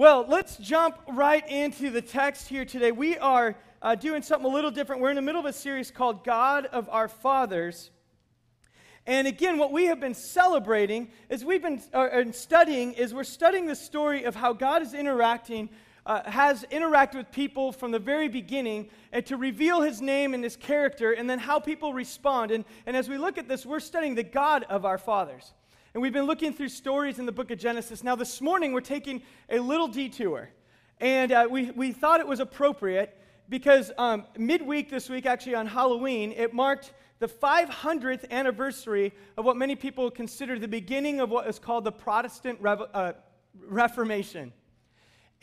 Well, 0.00 0.24
let's 0.26 0.56
jump 0.56 0.98
right 1.08 1.46
into 1.46 1.90
the 1.90 2.00
text 2.00 2.48
here 2.48 2.64
today. 2.64 2.90
We 2.90 3.18
are 3.18 3.54
uh, 3.82 3.96
doing 3.96 4.22
something 4.22 4.50
a 4.50 4.54
little 4.54 4.70
different. 4.70 5.02
We're 5.02 5.10
in 5.10 5.16
the 5.16 5.20
middle 5.20 5.40
of 5.40 5.44
a 5.44 5.52
series 5.52 5.90
called 5.90 6.24
God 6.24 6.64
of 6.64 6.88
Our 6.88 7.06
Fathers. 7.06 7.90
And 9.06 9.28
again, 9.28 9.58
what 9.58 9.72
we 9.72 9.84
have 9.88 10.00
been 10.00 10.14
celebrating 10.14 11.10
is 11.28 11.44
we've 11.44 11.60
been 11.60 11.82
uh, 11.92 12.32
studying 12.32 12.94
is 12.94 13.12
we're 13.12 13.24
studying 13.24 13.66
the 13.66 13.76
story 13.76 14.24
of 14.24 14.34
how 14.34 14.54
God 14.54 14.80
is 14.80 14.94
interacting, 14.94 15.68
uh, 16.06 16.22
has 16.30 16.64
interacted 16.72 17.16
with 17.16 17.30
people 17.30 17.70
from 17.70 17.90
the 17.90 17.98
very 17.98 18.28
beginning, 18.28 18.88
and 19.12 19.26
to 19.26 19.36
reveal 19.36 19.82
His 19.82 20.00
name 20.00 20.32
and 20.32 20.42
His 20.42 20.56
character, 20.56 21.12
and 21.12 21.28
then 21.28 21.38
how 21.38 21.60
people 21.60 21.92
respond. 21.92 22.52
And, 22.52 22.64
and 22.86 22.96
as 22.96 23.06
we 23.06 23.18
look 23.18 23.36
at 23.36 23.48
this, 23.48 23.66
we're 23.66 23.80
studying 23.80 24.14
the 24.14 24.22
God 24.22 24.64
of 24.70 24.86
our 24.86 24.96
fathers. 24.96 25.52
And 25.92 26.00
we've 26.00 26.12
been 26.12 26.26
looking 26.26 26.52
through 26.52 26.68
stories 26.68 27.18
in 27.18 27.26
the 27.26 27.32
book 27.32 27.50
of 27.50 27.58
Genesis. 27.58 28.04
Now, 28.04 28.14
this 28.14 28.40
morning, 28.40 28.72
we're 28.72 28.80
taking 28.80 29.22
a 29.48 29.58
little 29.58 29.88
detour. 29.88 30.48
And 31.00 31.32
uh, 31.32 31.48
we, 31.50 31.72
we 31.72 31.90
thought 31.90 32.20
it 32.20 32.28
was 32.28 32.38
appropriate 32.38 33.18
because 33.48 33.90
um, 33.98 34.24
midweek 34.38 34.88
this 34.88 35.08
week, 35.08 35.26
actually 35.26 35.56
on 35.56 35.66
Halloween, 35.66 36.30
it 36.36 36.54
marked 36.54 36.92
the 37.18 37.26
500th 37.26 38.30
anniversary 38.30 39.12
of 39.36 39.44
what 39.44 39.56
many 39.56 39.74
people 39.74 40.08
consider 40.12 40.60
the 40.60 40.68
beginning 40.68 41.18
of 41.18 41.28
what 41.28 41.48
is 41.48 41.58
called 41.58 41.82
the 41.82 41.90
Protestant 41.90 42.62
Revo- 42.62 42.88
uh, 42.94 43.14
Reformation. 43.60 44.52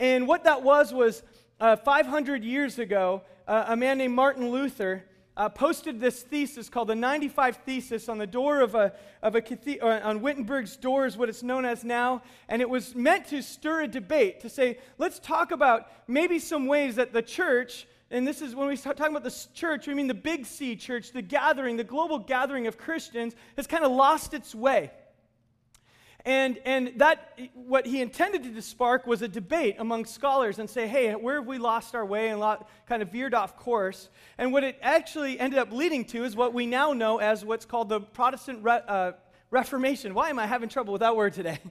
And 0.00 0.26
what 0.26 0.44
that 0.44 0.62
was 0.62 0.94
was 0.94 1.24
uh, 1.60 1.76
500 1.76 2.42
years 2.42 2.78
ago, 2.78 3.20
uh, 3.46 3.66
a 3.68 3.76
man 3.76 3.98
named 3.98 4.14
Martin 4.14 4.48
Luther 4.48 5.04
uh, 5.38 5.48
posted 5.48 6.00
this 6.00 6.22
thesis 6.22 6.68
called 6.68 6.88
the 6.88 6.96
95 6.96 7.58
Thesis 7.64 8.08
on 8.08 8.18
the 8.18 8.26
door 8.26 8.60
of 8.60 8.74
a, 8.74 8.92
of 9.22 9.36
a 9.36 9.40
cathedral, 9.40 9.88
uh, 9.88 10.00
on 10.00 10.20
Wittenberg's 10.20 10.76
door 10.76 11.06
is 11.06 11.16
what 11.16 11.28
it's 11.28 11.44
known 11.44 11.64
as 11.64 11.84
now. 11.84 12.22
And 12.48 12.60
it 12.60 12.68
was 12.68 12.96
meant 12.96 13.28
to 13.28 13.40
stir 13.40 13.82
a 13.82 13.88
debate, 13.88 14.40
to 14.40 14.50
say, 14.50 14.78
let's 14.98 15.20
talk 15.20 15.52
about 15.52 15.86
maybe 16.08 16.40
some 16.40 16.66
ways 16.66 16.96
that 16.96 17.12
the 17.12 17.22
church, 17.22 17.86
and 18.10 18.26
this 18.26 18.42
is 18.42 18.56
when 18.56 18.66
we 18.66 18.74
start 18.74 18.96
talking 18.96 19.14
about 19.14 19.22
the 19.22 19.46
church, 19.54 19.86
we 19.86 19.94
mean 19.94 20.08
the 20.08 20.14
big 20.14 20.44
C 20.44 20.74
church, 20.74 21.12
the 21.12 21.22
gathering, 21.22 21.76
the 21.76 21.84
global 21.84 22.18
gathering 22.18 22.66
of 22.66 22.76
Christians, 22.76 23.36
has 23.56 23.68
kind 23.68 23.84
of 23.84 23.92
lost 23.92 24.34
its 24.34 24.56
way. 24.56 24.90
And, 26.28 26.58
and 26.66 26.92
that, 26.96 27.38
what 27.54 27.86
he 27.86 28.02
intended 28.02 28.54
to 28.54 28.60
spark 28.60 29.06
was 29.06 29.22
a 29.22 29.28
debate 29.28 29.76
among 29.78 30.04
scholars 30.04 30.58
and 30.58 30.68
say, 30.68 30.86
hey, 30.86 31.12
where 31.12 31.36
have 31.36 31.46
we 31.46 31.56
lost 31.56 31.94
our 31.94 32.04
way 32.04 32.28
and 32.28 32.42
kind 32.86 33.00
of 33.00 33.10
veered 33.10 33.32
off 33.32 33.56
course? 33.56 34.10
And 34.36 34.52
what 34.52 34.62
it 34.62 34.78
actually 34.82 35.40
ended 35.40 35.58
up 35.58 35.72
leading 35.72 36.04
to 36.04 36.24
is 36.24 36.36
what 36.36 36.52
we 36.52 36.66
now 36.66 36.92
know 36.92 37.16
as 37.16 37.46
what's 37.46 37.64
called 37.64 37.88
the 37.88 38.00
Protestant 38.00 38.62
Re- 38.62 38.82
uh, 38.86 39.12
Reformation. 39.50 40.12
Why 40.12 40.28
am 40.28 40.38
I 40.38 40.46
having 40.46 40.68
trouble 40.68 40.92
with 40.92 41.00
that 41.00 41.16
word 41.16 41.32
today? 41.32 41.58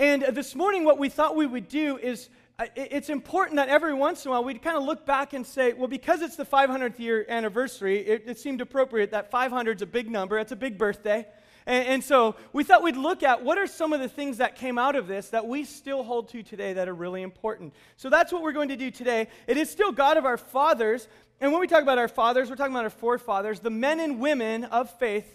And 0.00 0.22
this 0.22 0.54
morning, 0.54 0.84
what 0.84 0.98
we 0.98 1.10
thought 1.10 1.36
we 1.36 1.46
would 1.46 1.68
do 1.68 1.98
is 1.98 2.30
uh, 2.58 2.64
it's 2.74 3.10
important 3.10 3.56
that 3.56 3.68
every 3.68 3.92
once 3.92 4.24
in 4.24 4.30
a 4.30 4.32
while 4.32 4.42
we'd 4.42 4.62
kind 4.62 4.78
of 4.78 4.84
look 4.84 5.04
back 5.04 5.34
and 5.34 5.46
say, 5.46 5.74
well, 5.74 5.88
because 5.88 6.22
it's 6.22 6.36
the 6.36 6.46
500th 6.46 6.98
year 6.98 7.26
anniversary, 7.28 7.98
it, 7.98 8.24
it 8.26 8.38
seemed 8.38 8.62
appropriate 8.62 9.10
that 9.10 9.30
500 9.30 9.76
is 9.76 9.82
a 9.82 9.86
big 9.86 10.10
number, 10.10 10.38
it's 10.38 10.52
a 10.52 10.56
big 10.56 10.78
birthday. 10.78 11.26
And, 11.70 11.86
and, 11.86 12.04
so 12.04 12.34
we 12.52 12.64
thought 12.64 12.82
we'd 12.82 12.96
look 12.96 13.22
at 13.22 13.44
what 13.44 13.56
are 13.56 13.68
some 13.68 13.92
of 13.92 14.00
the 14.00 14.08
things 14.08 14.38
that 14.38 14.56
came 14.56 14.76
out 14.76 14.96
of 14.96 15.06
this 15.06 15.28
that 15.28 15.46
we 15.46 15.62
still 15.62 16.02
hold 16.02 16.28
to 16.30 16.42
today 16.42 16.72
that 16.72 16.88
are 16.88 16.94
really 16.94 17.22
important. 17.22 17.74
So 17.96 18.10
that's 18.10 18.32
what 18.32 18.42
we're 18.42 18.50
going 18.50 18.70
to 18.70 18.76
do 18.76 18.90
today. 18.90 19.28
It 19.46 19.56
is 19.56 19.70
still 19.70 19.92
God 19.92 20.16
of 20.16 20.24
our 20.24 20.36
fathers. 20.36 21.06
And 21.40 21.52
when 21.52 21.60
we 21.60 21.68
talk 21.68 21.82
about 21.82 21.96
our 21.96 22.08
fathers, 22.08 22.50
we're 22.50 22.56
talking 22.56 22.72
about 22.72 22.82
our 22.82 22.90
forefathers, 22.90 23.60
the 23.60 23.70
men 23.70 24.00
and 24.00 24.18
women 24.18 24.64
of 24.64 24.90
faith, 24.98 25.32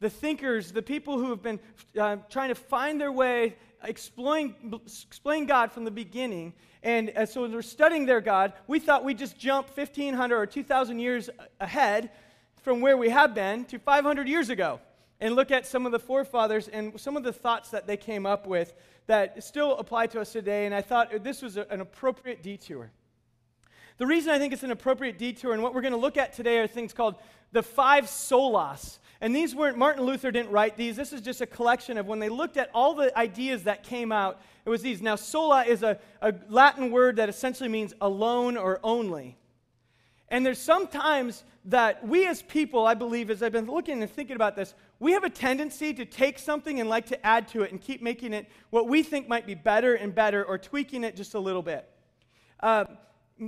the 0.00 0.10
thinkers, 0.10 0.72
the 0.72 0.82
people 0.82 1.16
who 1.16 1.30
have 1.30 1.44
been 1.44 1.60
uh, 1.96 2.16
trying 2.28 2.48
to 2.48 2.56
find 2.56 3.00
their 3.00 3.12
way, 3.12 3.54
explain, 3.84 4.56
explain 5.04 5.46
God 5.46 5.70
from 5.70 5.84
the 5.84 5.92
beginning. 5.92 6.54
And 6.82 7.12
uh, 7.14 7.24
so 7.24 7.44
as 7.44 7.52
we're 7.52 7.62
studying 7.62 8.04
their 8.04 8.20
God, 8.20 8.52
we 8.66 8.80
thought 8.80 9.04
we'd 9.04 9.18
just 9.18 9.38
jump 9.38 9.68
1,500 9.76 10.36
or 10.36 10.44
2,000 10.44 10.98
years 10.98 11.30
ahead 11.60 12.10
from 12.64 12.80
where 12.80 12.96
we 12.96 13.10
have 13.10 13.32
been 13.32 13.64
to 13.66 13.78
500 13.78 14.26
years 14.26 14.50
ago 14.50 14.80
and 15.20 15.34
look 15.34 15.50
at 15.50 15.66
some 15.66 15.86
of 15.86 15.92
the 15.92 15.98
forefathers 15.98 16.68
and 16.68 16.98
some 17.00 17.16
of 17.16 17.22
the 17.22 17.32
thoughts 17.32 17.70
that 17.70 17.86
they 17.86 17.96
came 17.96 18.26
up 18.26 18.46
with 18.46 18.74
that 19.06 19.42
still 19.42 19.76
apply 19.78 20.06
to 20.08 20.20
us 20.20 20.32
today. 20.32 20.66
And 20.66 20.74
I 20.74 20.82
thought 20.82 21.24
this 21.24 21.42
was 21.42 21.56
a, 21.56 21.66
an 21.70 21.80
appropriate 21.80 22.42
detour. 22.42 22.90
The 23.96 24.06
reason 24.06 24.32
I 24.32 24.38
think 24.38 24.52
it's 24.52 24.62
an 24.62 24.70
appropriate 24.70 25.18
detour 25.18 25.52
and 25.52 25.62
what 25.62 25.74
we're 25.74 25.80
going 25.80 25.92
to 25.92 25.98
look 25.98 26.16
at 26.16 26.32
today 26.32 26.58
are 26.58 26.68
things 26.68 26.92
called 26.92 27.16
the 27.50 27.62
five 27.62 28.04
solas. 28.04 28.98
And 29.20 29.34
these 29.34 29.56
weren't, 29.56 29.76
Martin 29.76 30.04
Luther 30.04 30.30
didn't 30.30 30.52
write 30.52 30.76
these. 30.76 30.94
This 30.94 31.12
is 31.12 31.20
just 31.20 31.40
a 31.40 31.46
collection 31.46 31.98
of 31.98 32.06
when 32.06 32.20
they 32.20 32.28
looked 32.28 32.56
at 32.56 32.70
all 32.72 32.94
the 32.94 33.16
ideas 33.18 33.64
that 33.64 33.82
came 33.82 34.12
out, 34.12 34.40
it 34.64 34.70
was 34.70 34.82
these. 34.82 35.02
Now, 35.02 35.16
sola 35.16 35.64
is 35.64 35.82
a, 35.82 35.98
a 36.22 36.32
Latin 36.48 36.92
word 36.92 37.16
that 37.16 37.28
essentially 37.28 37.68
means 37.68 37.92
alone 38.00 38.56
or 38.56 38.78
only. 38.84 39.36
And 40.28 40.46
there's 40.46 40.60
sometimes 40.60 41.42
that 41.64 42.06
we 42.06 42.26
as 42.26 42.42
people, 42.42 42.86
I 42.86 42.94
believe, 42.94 43.30
as 43.30 43.42
I've 43.42 43.50
been 43.50 43.66
looking 43.66 44.00
and 44.02 44.10
thinking 44.10 44.36
about 44.36 44.54
this, 44.54 44.74
we 45.00 45.12
have 45.12 45.24
a 45.24 45.30
tendency 45.30 45.94
to 45.94 46.04
take 46.04 46.38
something 46.38 46.80
and 46.80 46.88
like 46.88 47.06
to 47.06 47.26
add 47.26 47.48
to 47.48 47.62
it 47.62 47.70
and 47.70 47.80
keep 47.80 48.02
making 48.02 48.32
it 48.32 48.46
what 48.70 48.88
we 48.88 49.02
think 49.02 49.28
might 49.28 49.46
be 49.46 49.54
better 49.54 49.94
and 49.94 50.14
better 50.14 50.44
or 50.44 50.58
tweaking 50.58 51.04
it 51.04 51.14
just 51.14 51.34
a 51.34 51.40
little 51.40 51.62
bit. 51.62 51.88
Uh, 52.60 52.84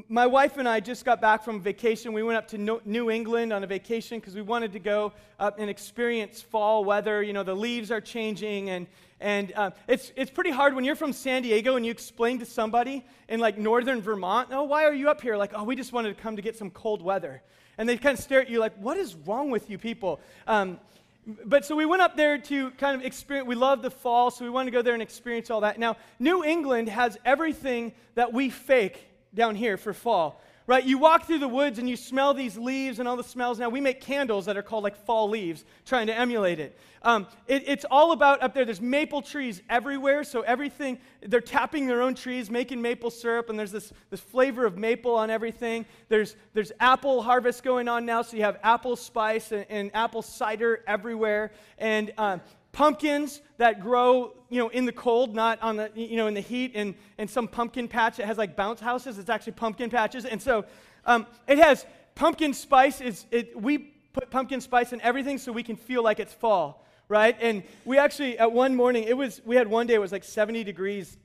my 0.08 0.26
wife 0.26 0.56
and 0.56 0.68
I 0.68 0.78
just 0.78 1.04
got 1.04 1.20
back 1.20 1.42
from 1.42 1.60
vacation. 1.60 2.12
We 2.12 2.22
went 2.22 2.38
up 2.38 2.46
to 2.48 2.80
New 2.84 3.10
England 3.10 3.52
on 3.52 3.64
a 3.64 3.66
vacation 3.66 4.20
because 4.20 4.36
we 4.36 4.42
wanted 4.42 4.72
to 4.74 4.78
go 4.78 5.12
up 5.40 5.58
and 5.58 5.68
experience 5.68 6.40
fall 6.40 6.84
weather. 6.84 7.22
You 7.24 7.32
know, 7.32 7.42
the 7.42 7.56
leaves 7.56 7.90
are 7.90 8.00
changing, 8.00 8.70
and, 8.70 8.86
and 9.18 9.52
uh, 9.56 9.70
it's, 9.88 10.12
it's 10.14 10.30
pretty 10.30 10.52
hard 10.52 10.76
when 10.76 10.84
you're 10.84 10.94
from 10.94 11.12
San 11.12 11.42
Diego 11.42 11.74
and 11.74 11.84
you 11.84 11.90
explain 11.90 12.38
to 12.38 12.46
somebody 12.46 13.04
in 13.28 13.40
like 13.40 13.58
northern 13.58 14.00
Vermont, 14.00 14.50
oh, 14.52 14.62
why 14.62 14.84
are 14.84 14.94
you 14.94 15.10
up 15.10 15.20
here? 15.20 15.36
Like, 15.36 15.50
oh, 15.54 15.64
we 15.64 15.74
just 15.74 15.92
wanted 15.92 16.16
to 16.16 16.22
come 16.22 16.36
to 16.36 16.42
get 16.42 16.56
some 16.56 16.70
cold 16.70 17.02
weather. 17.02 17.42
And 17.76 17.88
they 17.88 17.96
kind 17.96 18.16
of 18.16 18.22
stare 18.22 18.42
at 18.42 18.48
you 18.48 18.60
like, 18.60 18.76
what 18.76 18.96
is 18.96 19.16
wrong 19.16 19.50
with 19.50 19.68
you 19.68 19.78
people? 19.78 20.20
Um, 20.46 20.78
but 21.26 21.64
so 21.64 21.76
we 21.76 21.86
went 21.86 22.02
up 22.02 22.16
there 22.16 22.38
to 22.38 22.70
kind 22.72 22.98
of 22.98 23.06
experience, 23.06 23.46
we 23.46 23.54
love 23.54 23.82
the 23.82 23.90
fall, 23.90 24.30
so 24.30 24.44
we 24.44 24.50
wanted 24.50 24.70
to 24.70 24.76
go 24.76 24.82
there 24.82 24.94
and 24.94 25.02
experience 25.02 25.50
all 25.50 25.60
that. 25.60 25.78
Now, 25.78 25.96
New 26.18 26.44
England 26.44 26.88
has 26.88 27.18
everything 27.24 27.92
that 28.14 28.32
we 28.32 28.50
fake 28.50 29.06
down 29.34 29.54
here 29.54 29.76
for 29.76 29.92
fall 29.92 30.40
right? 30.66 30.84
You 30.84 30.98
walk 30.98 31.26
through 31.26 31.38
the 31.38 31.48
woods 31.48 31.78
and 31.78 31.88
you 31.88 31.96
smell 31.96 32.34
these 32.34 32.56
leaves 32.56 32.98
and 32.98 33.08
all 33.08 33.16
the 33.16 33.24
smells. 33.24 33.58
Now, 33.58 33.68
we 33.68 33.80
make 33.80 34.00
candles 34.00 34.46
that 34.46 34.56
are 34.56 34.62
called 34.62 34.84
like 34.84 34.96
fall 35.04 35.28
leaves, 35.28 35.64
trying 35.84 36.06
to 36.06 36.16
emulate 36.16 36.60
it. 36.60 36.78
Um, 37.02 37.26
it. 37.46 37.64
It's 37.66 37.84
all 37.90 38.12
about 38.12 38.42
up 38.42 38.54
there. 38.54 38.64
There's 38.64 38.80
maple 38.80 39.22
trees 39.22 39.62
everywhere, 39.70 40.22
so 40.22 40.42
everything, 40.42 40.98
they're 41.22 41.40
tapping 41.40 41.86
their 41.86 42.02
own 42.02 42.14
trees, 42.14 42.50
making 42.50 42.82
maple 42.82 43.10
syrup, 43.10 43.48
and 43.48 43.58
there's 43.58 43.72
this, 43.72 43.92
this 44.10 44.20
flavor 44.20 44.66
of 44.66 44.76
maple 44.76 45.14
on 45.14 45.30
everything. 45.30 45.86
There's, 46.08 46.36
there's 46.52 46.72
apple 46.78 47.22
harvest 47.22 47.62
going 47.62 47.88
on 47.88 48.04
now, 48.04 48.22
so 48.22 48.36
you 48.36 48.42
have 48.42 48.58
apple 48.62 48.96
spice 48.96 49.52
and, 49.52 49.64
and 49.70 49.90
apple 49.94 50.22
cider 50.22 50.84
everywhere. 50.86 51.52
And 51.78 52.12
um, 52.18 52.42
pumpkins 52.72 53.40
that 53.58 53.80
grow 53.80 54.32
you 54.48 54.58
know 54.58 54.68
in 54.68 54.86
the 54.86 54.92
cold 54.92 55.34
not 55.34 55.60
on 55.62 55.76
the 55.76 55.90
you 55.94 56.16
know 56.16 56.26
in 56.26 56.34
the 56.34 56.40
heat 56.40 56.72
and, 56.74 56.94
and 57.18 57.28
some 57.28 57.48
pumpkin 57.48 57.88
patch 57.88 58.16
that 58.16 58.26
has 58.26 58.38
like 58.38 58.56
bounce 58.56 58.80
houses. 58.80 59.18
It's 59.18 59.30
actually 59.30 59.52
pumpkin 59.52 59.90
patches. 59.90 60.24
And 60.24 60.40
so 60.40 60.64
um, 61.04 61.26
it 61.48 61.58
has 61.58 61.86
pumpkin 62.14 62.52
spice 62.52 63.00
is 63.00 63.26
it, 63.30 63.60
we 63.60 63.78
put 64.12 64.30
pumpkin 64.30 64.60
spice 64.60 64.92
in 64.92 65.00
everything 65.00 65.38
so 65.38 65.52
we 65.52 65.62
can 65.62 65.76
feel 65.76 66.02
like 66.02 66.20
it's 66.20 66.32
fall 66.32 66.84
right? 67.08 67.36
And 67.40 67.64
we 67.84 67.98
actually 67.98 68.38
at 68.38 68.52
one 68.52 68.74
morning 68.76 69.04
it 69.04 69.16
was 69.16 69.42
we 69.44 69.56
had 69.56 69.68
one 69.68 69.86
day 69.86 69.94
it 69.94 70.00
was 70.00 70.12
like 70.12 70.24
70 70.24 70.64
degrees 70.64 71.18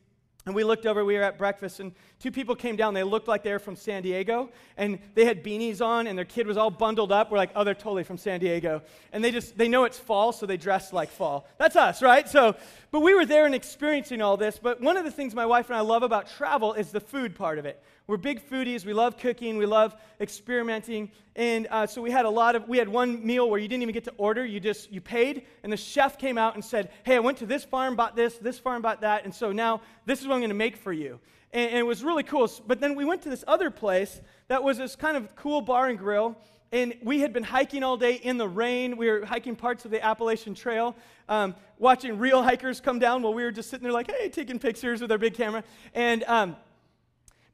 and 0.45 0.53
we 0.53 0.63
looked 0.63 0.85
over, 0.85 1.03
we 1.03 1.15
were 1.15 1.23
at 1.23 1.39
breakfast, 1.39 1.79
and 1.79 1.91
two 2.19 2.31
people 2.31 2.55
came 2.55 2.75
down. 2.75 2.93
They 2.93 3.01
looked 3.01 3.27
like 3.27 3.41
they 3.41 3.51
were 3.51 3.57
from 3.57 3.75
San 3.75 4.03
Diego, 4.03 4.51
and 4.77 4.99
they 5.15 5.25
had 5.25 5.43
beanies 5.43 5.83
on, 5.83 6.05
and 6.05 6.15
their 6.15 6.25
kid 6.25 6.45
was 6.45 6.55
all 6.55 6.69
bundled 6.69 7.11
up. 7.11 7.31
We're 7.31 7.39
like, 7.39 7.49
oh, 7.55 7.63
they're 7.63 7.73
totally 7.73 8.03
from 8.03 8.19
San 8.19 8.39
Diego. 8.39 8.83
And 9.11 9.23
they 9.23 9.31
just, 9.31 9.57
they 9.57 9.67
know 9.67 9.85
it's 9.85 9.97
fall, 9.97 10.31
so 10.31 10.45
they 10.45 10.57
dress 10.57 10.93
like 10.93 11.09
fall. 11.09 11.47
That's 11.57 11.75
us, 11.75 12.03
right? 12.03 12.29
So, 12.29 12.55
but 12.91 12.99
we 12.99 13.15
were 13.15 13.25
there 13.25 13.47
and 13.47 13.55
experiencing 13.55 14.21
all 14.21 14.37
this. 14.37 14.59
But 14.61 14.81
one 14.81 14.97
of 14.97 15.03
the 15.03 15.09
things 15.09 15.33
my 15.33 15.47
wife 15.47 15.69
and 15.69 15.77
I 15.77 15.81
love 15.81 16.03
about 16.03 16.29
travel 16.29 16.73
is 16.73 16.91
the 16.91 17.01
food 17.01 17.33
part 17.33 17.57
of 17.57 17.65
it. 17.65 17.81
We're 18.07 18.17
big 18.17 18.47
foodies. 18.47 18.85
We 18.85 18.93
love 18.93 19.17
cooking. 19.17 19.57
We 19.57 19.65
love 19.65 19.95
experimenting. 20.21 21.11
And 21.35 21.67
uh, 21.71 21.87
so 21.87 22.01
we 22.01 22.11
had 22.11 22.25
a 22.25 22.29
lot 22.29 22.55
of, 22.55 22.67
we 22.67 22.77
had 22.77 22.87
one 22.87 23.25
meal 23.25 23.49
where 23.49 23.59
you 23.59 23.67
didn't 23.67 23.81
even 23.81 23.93
get 23.93 24.03
to 24.03 24.13
order. 24.17 24.45
You 24.45 24.59
just, 24.59 24.91
you 24.91 25.01
paid. 25.01 25.47
And 25.63 25.73
the 25.73 25.77
chef 25.77 26.17
came 26.17 26.37
out 26.37 26.53
and 26.53 26.63
said, 26.63 26.91
hey, 27.03 27.15
I 27.15 27.19
went 27.19 27.39
to 27.39 27.45
this 27.45 27.63
farm, 27.63 27.95
bought 27.95 28.15
this, 28.15 28.37
this 28.37 28.59
farm, 28.59 28.81
bought 28.81 29.01
that. 29.01 29.25
And 29.25 29.33
so 29.33 29.51
now 29.51 29.81
this 30.05 30.21
is 30.21 30.27
what 30.27 30.35
I'm 30.35 30.39
going 30.39 30.49
to 30.49 30.55
make 30.55 30.77
for 30.77 30.93
you. 30.93 31.19
And, 31.51 31.71
and 31.71 31.79
it 31.79 31.85
was 31.85 32.03
really 32.03 32.23
cool. 32.23 32.49
But 32.67 32.79
then 32.79 32.95
we 32.95 33.05
went 33.05 33.23
to 33.23 33.29
this 33.29 33.43
other 33.47 33.71
place 33.71 34.21
that 34.49 34.63
was 34.63 34.77
this 34.77 34.95
kind 34.95 35.17
of 35.17 35.35
cool 35.35 35.61
bar 35.61 35.87
and 35.87 35.97
grill. 35.97 36.37
And 36.71 36.93
we 37.01 37.21
had 37.21 37.31
been 37.31 37.43
hiking 37.43 37.83
all 37.83 37.95
day 37.95 38.15
in 38.15 38.37
the 38.37 38.47
rain. 38.47 38.97
We 38.97 39.09
were 39.09 39.25
hiking 39.25 39.55
parts 39.55 39.85
of 39.85 39.91
the 39.91 40.03
Appalachian 40.03 40.53
Trail, 40.53 40.95
um, 41.29 41.55
watching 41.79 42.17
real 42.17 42.43
hikers 42.43 42.81
come 42.81 42.99
down 42.99 43.21
while 43.21 43.33
we 43.33 43.43
were 43.43 43.51
just 43.51 43.69
sitting 43.69 43.83
there, 43.83 43.93
like, 43.93 44.11
hey, 44.11 44.29
taking 44.29 44.59
pictures 44.59 44.99
with 44.99 45.11
our 45.11 45.17
big 45.17 45.35
camera. 45.35 45.63
And 45.93 46.23
um, 46.25 46.55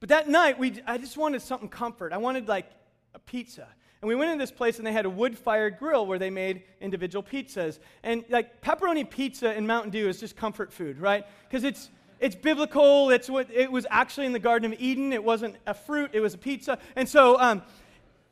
but 0.01 0.09
that 0.09 0.27
night, 0.27 0.57
we, 0.59 0.81
I 0.85 0.97
just 0.97 1.15
wanted 1.15 1.43
something 1.43 1.69
comfort. 1.69 2.11
I 2.11 2.17
wanted 2.17 2.47
like 2.47 2.65
a 3.13 3.19
pizza. 3.19 3.67
And 4.01 4.09
we 4.09 4.15
went 4.15 4.31
in 4.31 4.39
this 4.39 4.51
place 4.51 4.79
and 4.79 4.87
they 4.87 4.91
had 4.91 5.05
a 5.05 5.09
wood 5.09 5.37
fired 5.37 5.77
grill 5.77 6.07
where 6.07 6.17
they 6.17 6.31
made 6.31 6.63
individual 6.81 7.21
pizzas. 7.21 7.77
And 8.01 8.25
like 8.29 8.61
pepperoni 8.61 9.07
pizza 9.07 9.49
and 9.49 9.67
Mountain 9.67 9.91
Dew 9.91 10.09
is 10.09 10.19
just 10.19 10.35
comfort 10.35 10.73
food, 10.73 10.99
right? 10.99 11.23
Because 11.47 11.63
it's, 11.63 11.91
it's 12.19 12.35
biblical. 12.35 13.11
It's 13.11 13.29
what 13.29 13.47
it 13.53 13.71
was 13.71 13.85
actually 13.91 14.25
in 14.25 14.33
the 14.33 14.39
Garden 14.39 14.73
of 14.73 14.81
Eden. 14.81 15.13
It 15.13 15.23
wasn't 15.23 15.55
a 15.67 15.75
fruit, 15.75 16.09
it 16.13 16.19
was 16.19 16.33
a 16.33 16.39
pizza. 16.39 16.79
And 16.95 17.07
so 17.07 17.39
um, 17.39 17.61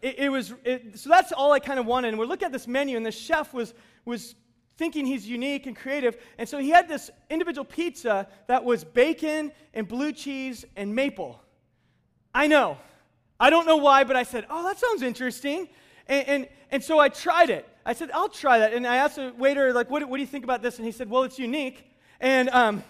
it, 0.02 0.18
it, 0.18 0.30
was, 0.30 0.56
it, 0.64 0.98
so 0.98 1.08
that's 1.08 1.32
all 1.32 1.52
I 1.52 1.60
kind 1.60 1.80
of 1.80 1.86
wanted. 1.86 2.08
And 2.10 2.20
we 2.20 2.26
look 2.26 2.42
at 2.42 2.52
this 2.52 2.68
menu, 2.68 2.98
and 2.98 3.06
the 3.06 3.12
chef 3.12 3.54
was, 3.54 3.76
was 4.06 4.34
thinking 4.78 5.06
he's 5.06 5.28
unique 5.28 5.68
and 5.68 5.76
creative. 5.76 6.18
And 6.40 6.50
so 6.50 6.58
he 6.58 6.70
had 6.72 6.88
this 6.88 7.12
individual 7.30 7.66
pizza 7.66 8.28
that 8.48 8.66
was 8.66 8.84
bacon 8.84 9.52
and 9.76 9.88
blue 9.88 10.14
cheese 10.14 10.66
and 10.76 10.96
maple. 10.96 11.40
I 12.34 12.48
know. 12.48 12.78
I 13.40 13.50
don't 13.50 13.66
know 13.66 13.78
why, 13.78 14.04
but 14.04 14.16
I 14.16 14.24
said, 14.24 14.46
oh, 14.50 14.64
that 14.64 14.80
sounds 14.80 15.02
interesting. 15.02 15.70
And, 16.08 16.28
and, 16.28 16.48
and 16.72 16.84
so 16.84 17.00
I 17.00 17.10
tried 17.10 17.50
it. 17.50 17.68
I 17.86 17.94
said, 17.94 18.12
I'll 18.14 18.30
try 18.30 18.60
that. 18.60 18.74
And 18.74 18.86
I 18.86 18.98
asked 18.98 19.16
the 19.16 19.34
waiter, 19.38 19.74
like, 19.74 19.90
what, 19.90 20.08
what 20.08 20.18
do 20.18 20.22
you 20.22 20.28
think 20.28 20.44
about 20.44 20.62
this? 20.62 20.78
And 20.78 20.86
he 20.86 20.92
said, 20.92 21.10
well, 21.10 21.24
it's 21.24 21.40
unique. 21.40 21.86
And, 22.20 22.50
um, 22.50 22.84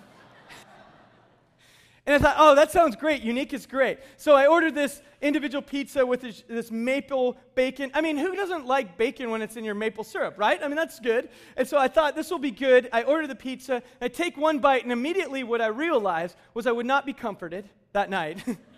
and 2.05 2.15
I 2.15 2.17
thought, 2.17 2.35
oh, 2.39 2.55
that 2.55 2.71
sounds 2.71 2.95
great. 2.95 3.21
Unique 3.21 3.53
is 3.53 3.67
great. 3.67 3.99
So 4.17 4.35
I 4.35 4.47
ordered 4.47 4.73
this 4.73 5.01
individual 5.21 5.61
pizza 5.61 6.05
with 6.05 6.21
this, 6.21 6.43
this, 6.47 6.71
maple 6.71 7.37
bacon. 7.53 7.91
I 7.93 8.01
mean, 8.01 8.17
who 8.17 8.35
doesn't 8.35 8.65
like 8.65 8.97
bacon 8.97 9.29
when 9.29 9.41
it's 9.41 9.55
in 9.55 9.63
your 9.63 9.75
maple 9.75 10.03
syrup, 10.03 10.35
right? 10.37 10.59
I 10.63 10.67
mean, 10.67 10.77
that's 10.77 10.99
good. 10.99 11.29
And 11.55 11.67
so 11.67 11.77
I 11.77 11.87
thought 11.87 12.15
this 12.15 12.31
will 12.31 12.39
be 12.39 12.51
good. 12.51 12.89
I 12.91 13.03
ordered 13.03 13.27
the 13.27 13.35
pizza. 13.35 13.83
I 14.01 14.07
take 14.07 14.35
one 14.35 14.59
bite, 14.59 14.83
and 14.83 14.91
immediately 14.91 15.43
what 15.43 15.61
I 15.61 15.67
realized 15.67 16.35
was 16.53 16.65
I 16.65 16.71
would 16.71 16.87
not 16.87 17.05
be 17.05 17.13
comforted 17.13 17.69
that 17.93 18.09
night. 18.09 18.43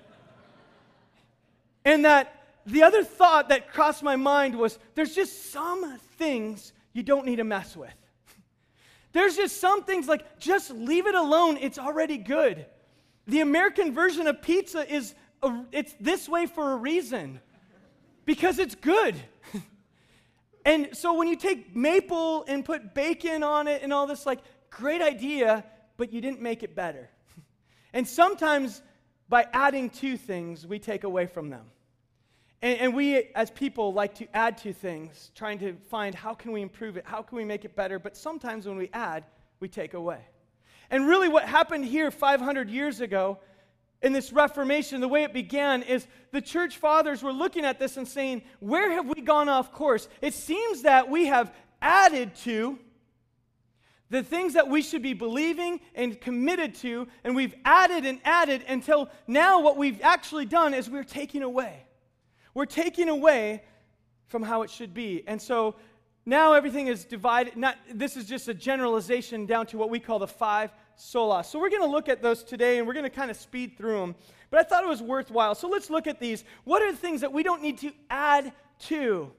and 1.85 2.05
that 2.05 2.41
the 2.65 2.83
other 2.83 3.03
thought 3.03 3.49
that 3.49 3.71
crossed 3.71 4.03
my 4.03 4.15
mind 4.15 4.55
was 4.57 4.77
there's 4.95 5.15
just 5.15 5.51
some 5.51 5.97
things 6.17 6.73
you 6.93 7.03
don't 7.03 7.25
need 7.25 7.37
to 7.37 7.43
mess 7.43 7.75
with. 7.75 7.93
There's 9.13 9.35
just 9.35 9.59
some 9.59 9.83
things 9.83 10.07
like 10.07 10.39
just 10.39 10.71
leave 10.71 11.07
it 11.07 11.15
alone, 11.15 11.57
it's 11.57 11.79
already 11.79 12.17
good. 12.17 12.65
The 13.27 13.41
American 13.41 13.93
version 13.93 14.27
of 14.27 14.41
pizza 14.41 14.91
is 14.91 15.15
a, 15.41 15.63
it's 15.71 15.95
this 15.99 16.27
way 16.27 16.45
for 16.45 16.73
a 16.73 16.75
reason. 16.75 17.39
Because 18.25 18.59
it's 18.59 18.75
good. 18.75 19.15
and 20.65 20.89
so 20.93 21.13
when 21.13 21.27
you 21.27 21.35
take 21.35 21.75
maple 21.75 22.45
and 22.47 22.63
put 22.63 22.93
bacon 22.93 23.41
on 23.41 23.67
it 23.67 23.81
and 23.81 23.91
all 23.91 24.05
this 24.05 24.25
like 24.25 24.39
great 24.69 25.01
idea, 25.01 25.63
but 25.97 26.13
you 26.13 26.21
didn't 26.21 26.41
make 26.41 26.61
it 26.61 26.75
better. 26.75 27.09
and 27.93 28.07
sometimes 28.07 28.81
by 29.31 29.47
adding 29.53 29.89
to 29.89 30.17
things, 30.17 30.67
we 30.67 30.77
take 30.77 31.05
away 31.05 31.25
from 31.25 31.49
them. 31.49 31.65
And, 32.61 32.77
and, 32.79 32.93
we, 32.93 33.29
as 33.33 33.49
people, 33.49 33.93
like 33.93 34.13
to 34.15 34.27
add 34.35 34.57
to 34.59 34.73
things, 34.73 35.31
trying 35.35 35.57
to 35.59 35.73
find 35.89 36.13
how 36.13 36.33
can 36.33 36.51
we 36.51 36.61
improve 36.61 36.97
it, 36.97 37.05
how 37.05 37.21
can 37.21 37.37
we 37.37 37.45
make 37.45 37.63
it 37.63 37.73
better. 37.73 37.97
But 37.97 38.17
sometimes 38.17 38.67
when 38.67 38.75
we 38.75 38.89
add, 38.93 39.23
we 39.61 39.69
take 39.69 39.93
away. 39.93 40.19
And 40.91 41.07
really, 41.07 41.29
what 41.29 41.45
happened 41.45 41.85
here 41.85 42.11
500 42.11 42.69
years 42.69 42.99
ago 42.99 43.39
in 44.01 44.11
this 44.11 44.33
Reformation, 44.33 44.99
the 44.99 45.07
way 45.07 45.23
it 45.23 45.31
began 45.31 45.81
is 45.81 46.05
the 46.33 46.41
church 46.41 46.75
fathers 46.75 47.23
were 47.23 47.31
looking 47.31 47.63
at 47.63 47.79
this 47.79 47.95
and 47.95 48.05
saying, 48.05 48.41
Where 48.59 48.91
have 48.91 49.07
we 49.07 49.21
gone 49.21 49.47
off 49.47 49.71
course? 49.71 50.09
It 50.21 50.33
seems 50.33 50.81
that 50.81 51.09
we 51.09 51.27
have 51.27 51.53
added 51.81 52.35
to 52.43 52.77
the 54.11 54.21
things 54.21 54.53
that 54.53 54.67
we 54.67 54.81
should 54.81 55.01
be 55.01 55.13
believing 55.13 55.79
and 55.95 56.19
committed 56.19 56.75
to, 56.75 57.07
and 57.23 57.33
we've 57.33 57.55
added 57.63 58.05
and 58.05 58.19
added 58.25 58.63
until 58.67 59.09
now 59.25 59.61
what 59.61 59.77
we've 59.77 60.01
actually 60.01 60.45
done 60.45 60.73
is 60.73 60.89
we're 60.89 61.05
taking 61.05 61.41
away. 61.41 61.85
We're 62.53 62.65
taking 62.65 63.07
away 63.07 63.63
from 64.27 64.43
how 64.43 64.63
it 64.63 64.69
should 64.69 64.93
be. 64.93 65.23
And 65.27 65.41
so 65.41 65.75
now 66.25 66.51
everything 66.51 66.87
is 66.87 67.05
divided. 67.05 67.55
Not, 67.55 67.77
this 67.93 68.17
is 68.17 68.25
just 68.25 68.49
a 68.49 68.53
generalization 68.53 69.45
down 69.45 69.65
to 69.67 69.77
what 69.77 69.89
we 69.89 69.99
call 69.99 70.19
the 70.19 70.27
five 70.27 70.71
solas. 70.99 71.45
So 71.45 71.57
we're 71.57 71.69
going 71.69 71.81
to 71.81 71.87
look 71.87 72.09
at 72.09 72.21
those 72.21 72.43
today 72.43 72.79
and 72.79 72.87
we're 72.87 72.93
going 72.93 73.05
to 73.05 73.09
kind 73.09 73.31
of 73.31 73.37
speed 73.37 73.77
through 73.77 73.97
them. 73.97 74.15
But 74.49 74.59
I 74.59 74.63
thought 74.63 74.83
it 74.83 74.89
was 74.89 75.01
worthwhile. 75.01 75.55
So 75.55 75.69
let's 75.69 75.89
look 75.89 76.05
at 76.05 76.19
these. 76.19 76.43
What 76.65 76.81
are 76.81 76.91
the 76.91 76.97
things 76.97 77.21
that 77.21 77.31
we 77.31 77.43
don't 77.43 77.61
need 77.61 77.77
to 77.77 77.93
add 78.09 78.51
to? 78.87 79.31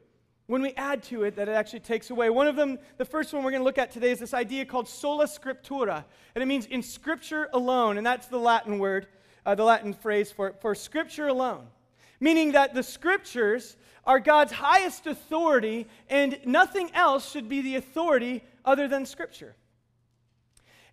When 0.52 0.60
we 0.60 0.74
add 0.74 1.02
to 1.04 1.22
it, 1.22 1.36
that 1.36 1.48
it 1.48 1.52
actually 1.52 1.80
takes 1.80 2.10
away. 2.10 2.28
One 2.28 2.46
of 2.46 2.56
them, 2.56 2.78
the 2.98 3.06
first 3.06 3.32
one 3.32 3.42
we're 3.42 3.52
going 3.52 3.62
to 3.62 3.64
look 3.64 3.78
at 3.78 3.90
today 3.90 4.10
is 4.10 4.18
this 4.18 4.34
idea 4.34 4.66
called 4.66 4.86
sola 4.86 5.24
scriptura. 5.24 6.04
And 6.34 6.42
it 6.42 6.46
means 6.46 6.66
in 6.66 6.82
scripture 6.82 7.48
alone. 7.54 7.96
And 7.96 8.06
that's 8.06 8.26
the 8.26 8.36
Latin 8.36 8.78
word, 8.78 9.06
uh, 9.46 9.54
the 9.54 9.64
Latin 9.64 9.94
phrase 9.94 10.30
for, 10.30 10.54
for 10.60 10.74
scripture 10.74 11.28
alone. 11.28 11.68
Meaning 12.20 12.52
that 12.52 12.74
the 12.74 12.82
scriptures 12.82 13.78
are 14.04 14.20
God's 14.20 14.52
highest 14.52 15.06
authority, 15.06 15.86
and 16.10 16.38
nothing 16.44 16.90
else 16.92 17.30
should 17.30 17.48
be 17.48 17.62
the 17.62 17.76
authority 17.76 18.44
other 18.62 18.88
than 18.88 19.06
Scripture. 19.06 19.56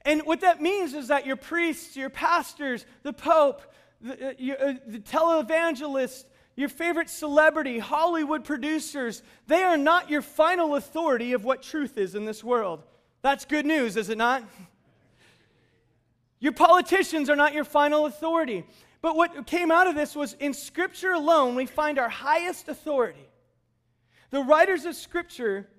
And 0.04 0.22
what 0.22 0.40
that 0.40 0.62
means 0.62 0.94
is 0.94 1.10
that 1.10 1.26
your 1.26 1.36
priests, 1.36 1.98
your 1.98 2.10
pastors, 2.10 2.86
the 3.04 3.12
Pope, 3.12 3.62
the, 4.00 4.30
uh, 4.30 4.34
your, 4.38 4.62
uh, 4.62 4.74
the 4.88 5.00
televangelist, 5.00 6.24
your 6.60 6.70
favorite 6.70 7.10
celebrity, 7.10 7.80
Hollywood 7.80 8.44
producers, 8.44 9.24
they 9.48 9.64
are 9.64 9.78
not 9.78 10.10
your 10.10 10.22
final 10.22 10.76
authority 10.76 11.32
of 11.32 11.46
what 11.46 11.64
truth 11.64 11.98
is 11.98 12.16
in 12.16 12.26
this 12.26 12.44
world. 12.44 12.84
That's 13.22 13.46
good 13.46 13.66
news, 13.66 13.96
is 13.96 14.10
it 14.10 14.18
not? 14.18 14.44
Your 16.42 16.52
politicians 16.52 17.30
are 17.30 17.36
not 17.38 17.54
your 17.54 17.64
final 17.64 18.06
authority. 18.08 18.66
But 19.02 19.16
what 19.16 19.48
came 19.48 19.72
out 19.72 19.88
of 19.88 19.96
this 19.96 20.18
was 20.18 20.34
in 20.34 20.54
Scripture 20.54 21.12
alone, 21.12 21.56
we 21.56 21.66
find 21.66 21.98
our 21.98 22.10
highest 22.10 22.68
authority. 22.68 23.26
The 24.30 24.42
writers 24.42 24.84
of 24.84 24.96
Scripture, 24.96 25.70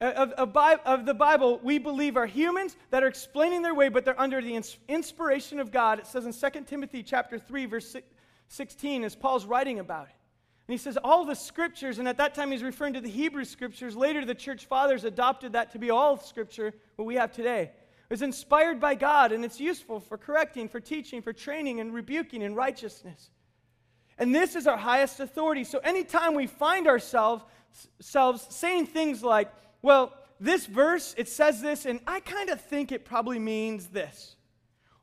uh, 0.00 0.12
of, 0.16 0.32
of, 0.32 0.56
of, 0.86 1.04
the 1.04 1.12
Bible, 1.12 1.60
we 1.62 1.78
believe 1.78 2.16
are 2.16 2.24
humans 2.24 2.76
that 2.90 3.02
are 3.02 3.08
explaining 3.08 3.60
their 3.60 3.74
way, 3.74 3.90
but 3.90 4.06
they're 4.06 4.18
under 4.18 4.40
the 4.40 4.58
inspiration 4.88 5.60
of 5.60 5.70
God. 5.70 5.98
It 5.98 6.06
says 6.06 6.24
in 6.24 6.32
2 6.32 6.64
Timothy 6.64 7.02
chapter 7.02 7.38
3, 7.38 7.66
verse 7.66 7.94
16, 8.48 9.04
as 9.04 9.14
Paul's 9.14 9.46
writing 9.46 9.78
about 9.78 10.06
it. 10.06 10.14
And 10.66 10.74
he 10.74 10.78
says, 10.78 10.98
all 11.02 11.24
the 11.24 11.34
scriptures, 11.34 11.98
and 11.98 12.06
at 12.08 12.18
that 12.18 12.34
time 12.34 12.50
he's 12.50 12.62
referring 12.62 12.94
to 12.94 13.00
the 13.00 13.08
Hebrew 13.08 13.44
scriptures. 13.44 13.96
Later, 13.96 14.24
the 14.24 14.34
church 14.34 14.66
fathers 14.66 15.04
adopted 15.04 15.52
that 15.52 15.72
to 15.72 15.78
be 15.78 15.90
all 15.90 16.18
scripture, 16.18 16.74
what 16.96 17.06
we 17.06 17.14
have 17.14 17.32
today 17.32 17.70
is 18.10 18.22
inspired 18.22 18.80
by 18.80 18.94
God 18.94 19.32
and 19.32 19.44
it's 19.44 19.60
useful 19.60 20.00
for 20.00 20.16
correcting, 20.16 20.68
for 20.68 20.80
teaching, 20.80 21.22
for 21.22 21.32
training, 21.32 21.80
and 21.80 21.92
rebuking 21.92 22.42
in 22.42 22.54
righteousness. 22.54 23.30
And 24.18 24.34
this 24.34 24.56
is 24.56 24.66
our 24.66 24.76
highest 24.76 25.20
authority. 25.20 25.64
So 25.64 25.78
anytime 25.78 26.34
we 26.34 26.46
find 26.46 26.88
ourselves 26.88 27.44
selves 28.00 28.46
saying 28.50 28.86
things 28.86 29.22
like, 29.22 29.52
well, 29.82 30.12
this 30.40 30.66
verse, 30.66 31.14
it 31.18 31.28
says 31.28 31.60
this, 31.60 31.84
and 31.84 32.00
I 32.06 32.20
kind 32.20 32.48
of 32.48 32.60
think 32.60 32.92
it 32.92 33.04
probably 33.04 33.38
means 33.38 33.88
this. 33.88 34.36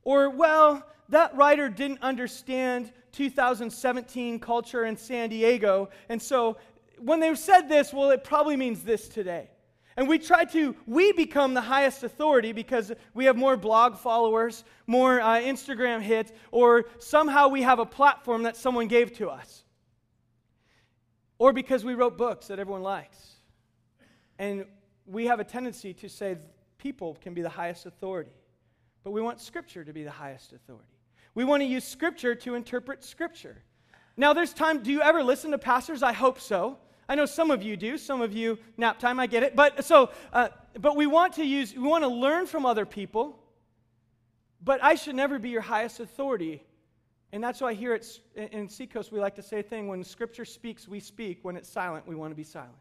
Or, 0.04 0.30
well, 0.30 0.84
that 1.10 1.36
writer 1.36 1.70
didn't 1.70 2.02
understand 2.02 2.92
2017 3.16 4.40
culture 4.40 4.86
in 4.86 4.98
San 4.98 5.30
Diego, 5.30 5.90
and 6.10 6.22
so 6.22 6.58
when 7.00 7.20
they 7.20 7.34
said 7.36 7.68
this, 7.70 7.94
well, 7.94 8.12
it 8.12 8.24
probably 8.24 8.56
means 8.56 8.84
this 8.84 9.08
today. 9.08 9.50
And 9.98 10.10
we 10.10 10.20
try 10.20 10.44
to, 10.46 10.76
we 10.86 11.14
become 11.14 11.54
the 11.54 11.62
highest 11.62 12.04
authority 12.04 12.52
because 12.52 12.92
we 13.14 13.26
have 13.26 13.38
more 13.38 13.56
blog 13.56 13.98
followers, 13.98 14.66
more 14.88 15.22
uh, 15.22 15.36
Instagram 15.38 16.02
hits, 16.02 16.34
or 16.52 16.86
somehow 17.00 17.48
we 17.48 17.62
have 17.62 17.80
a 17.80 17.86
platform 17.86 18.44
that 18.44 18.58
someone 18.58 18.88
gave 18.88 19.14
to 19.18 19.30
us. 19.30 19.64
Or 21.38 21.54
because 21.54 21.86
we 21.86 21.94
wrote 21.94 22.18
books 22.18 22.48
that 22.48 22.60
everyone 22.60 22.84
likes. 22.84 23.36
And 24.38 24.66
we 25.06 25.28
have 25.28 25.40
a 25.40 25.46
tendency 25.46 25.94
to 25.94 26.10
say 26.10 26.38
people 26.78 27.18
can 27.22 27.34
be 27.34 27.42
the 27.42 27.50
highest 27.50 27.86
authority. 27.86 28.36
But 29.04 29.12
we 29.12 29.22
want 29.22 29.40
Scripture 29.40 29.86
to 29.86 29.94
be 29.94 30.04
the 30.04 30.12
highest 30.12 30.52
authority. 30.52 30.95
We 31.36 31.44
want 31.44 31.62
to 31.62 31.68
use 31.68 31.84
Scripture 31.84 32.34
to 32.34 32.56
interpret 32.56 33.04
Scripture. 33.04 33.62
Now, 34.18 34.32
there's 34.34 34.54
time, 34.54 34.82
do 34.82 34.92
you 34.92 35.02
ever 35.02 35.22
listen 35.22 35.52
to 35.52 35.58
pastors? 35.58 36.02
I 36.02 36.14
hope 36.14 36.40
so. 36.40 36.78
I 37.08 37.16
know 37.16 37.26
some 37.26 37.52
of 37.52 37.62
you 37.62 37.78
do. 37.78 37.98
Some 37.98 38.22
of 38.22 38.34
you 38.34 38.58
nap 38.78 38.98
time. 38.98 39.20
I 39.20 39.28
get 39.28 39.44
it. 39.44 39.56
But 39.56 39.84
so, 39.84 40.10
uh, 40.34 40.48
but 40.80 40.96
we 40.96 41.06
want 41.06 41.34
to 41.34 41.46
use. 41.46 41.74
We 41.76 41.84
want 41.84 42.04
to 42.04 42.08
learn 42.08 42.48
from 42.48 42.66
other 42.66 42.86
people. 42.86 43.38
But 44.64 44.84
I 44.84 44.96
should 44.96 45.16
never 45.16 45.38
be 45.38 45.50
your 45.50 45.62
highest 45.62 46.00
authority. 46.00 46.64
And 47.32 47.44
that's 47.44 47.62
why 47.62 47.74
here 47.74 47.94
at, 47.94 48.08
in 48.36 48.68
Seacoast 48.70 49.12
we 49.12 49.20
like 49.20 49.36
to 49.36 49.44
say 49.44 49.60
a 49.60 49.64
thing: 49.64 49.88
when 49.88 50.04
Scripture 50.04 50.46
speaks, 50.46 50.88
we 50.88 51.00
speak. 51.00 51.40
When 51.44 51.56
it's 51.58 51.70
silent, 51.70 52.08
we 52.08 52.16
want 52.16 52.32
to 52.32 52.36
be 52.36 52.44
silent. 52.44 52.74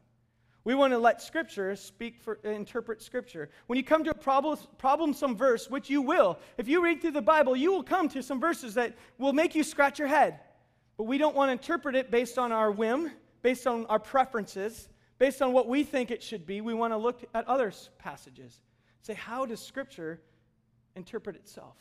We 0.64 0.75
want 0.75 0.92
to 0.92 0.99
let 0.99 1.21
Scripture 1.21 1.76
speak 1.76 2.18
for 2.18 2.38
uh, 2.44 2.49
interpret 2.49 3.02
Scripture. 3.02 3.50
When 3.66 3.76
you 3.76 3.85
come 3.85 4.02
to 4.04 4.11
a 4.11 4.14
problem, 4.14 4.59
problem 4.78 5.12
some 5.12 5.37
verse, 5.37 5.68
which 5.68 5.90
you 5.90 6.00
will, 6.00 6.38
if 6.59 6.68
you 6.68 6.83
read 6.83 7.00
through 7.00 7.12
the 7.12 7.23
Bible, 7.23 7.54
you 7.54 7.71
will 7.71 7.83
come 7.83 8.09
to 8.09 8.23
some 8.23 8.40
verses 8.40 8.75
that 8.75 8.97
will 9.18 9.33
make 9.33 9.54
you 9.54 9.62
scratch 9.62 9.99
your 9.99 10.09
head. 10.09 10.40
But 10.97 11.04
we 11.04 11.18
don't 11.18 11.37
want 11.37 11.49
to 11.49 11.52
interpret 11.52 11.97
it 11.97 12.11
based 12.11 12.38
on 12.38 12.50
our 12.52 12.71
whim 12.71 13.11
based 13.44 13.66
on 13.66 13.85
our 13.87 13.99
preferences, 13.99 14.88
based 15.18 15.42
on 15.42 15.52
what 15.52 15.68
we 15.68 15.85
think 15.85 16.11
it 16.11 16.23
should 16.23 16.47
be, 16.47 16.62
we 16.62 16.73
want 16.73 16.94
to 16.94 16.97
look 16.97 17.23
at 17.35 17.47
other 17.47 17.71
passages. 17.99 18.62
Say, 19.02 19.12
how 19.12 19.44
does 19.44 19.61
Scripture 19.61 20.18
interpret 20.97 21.37
itself? 21.37 21.76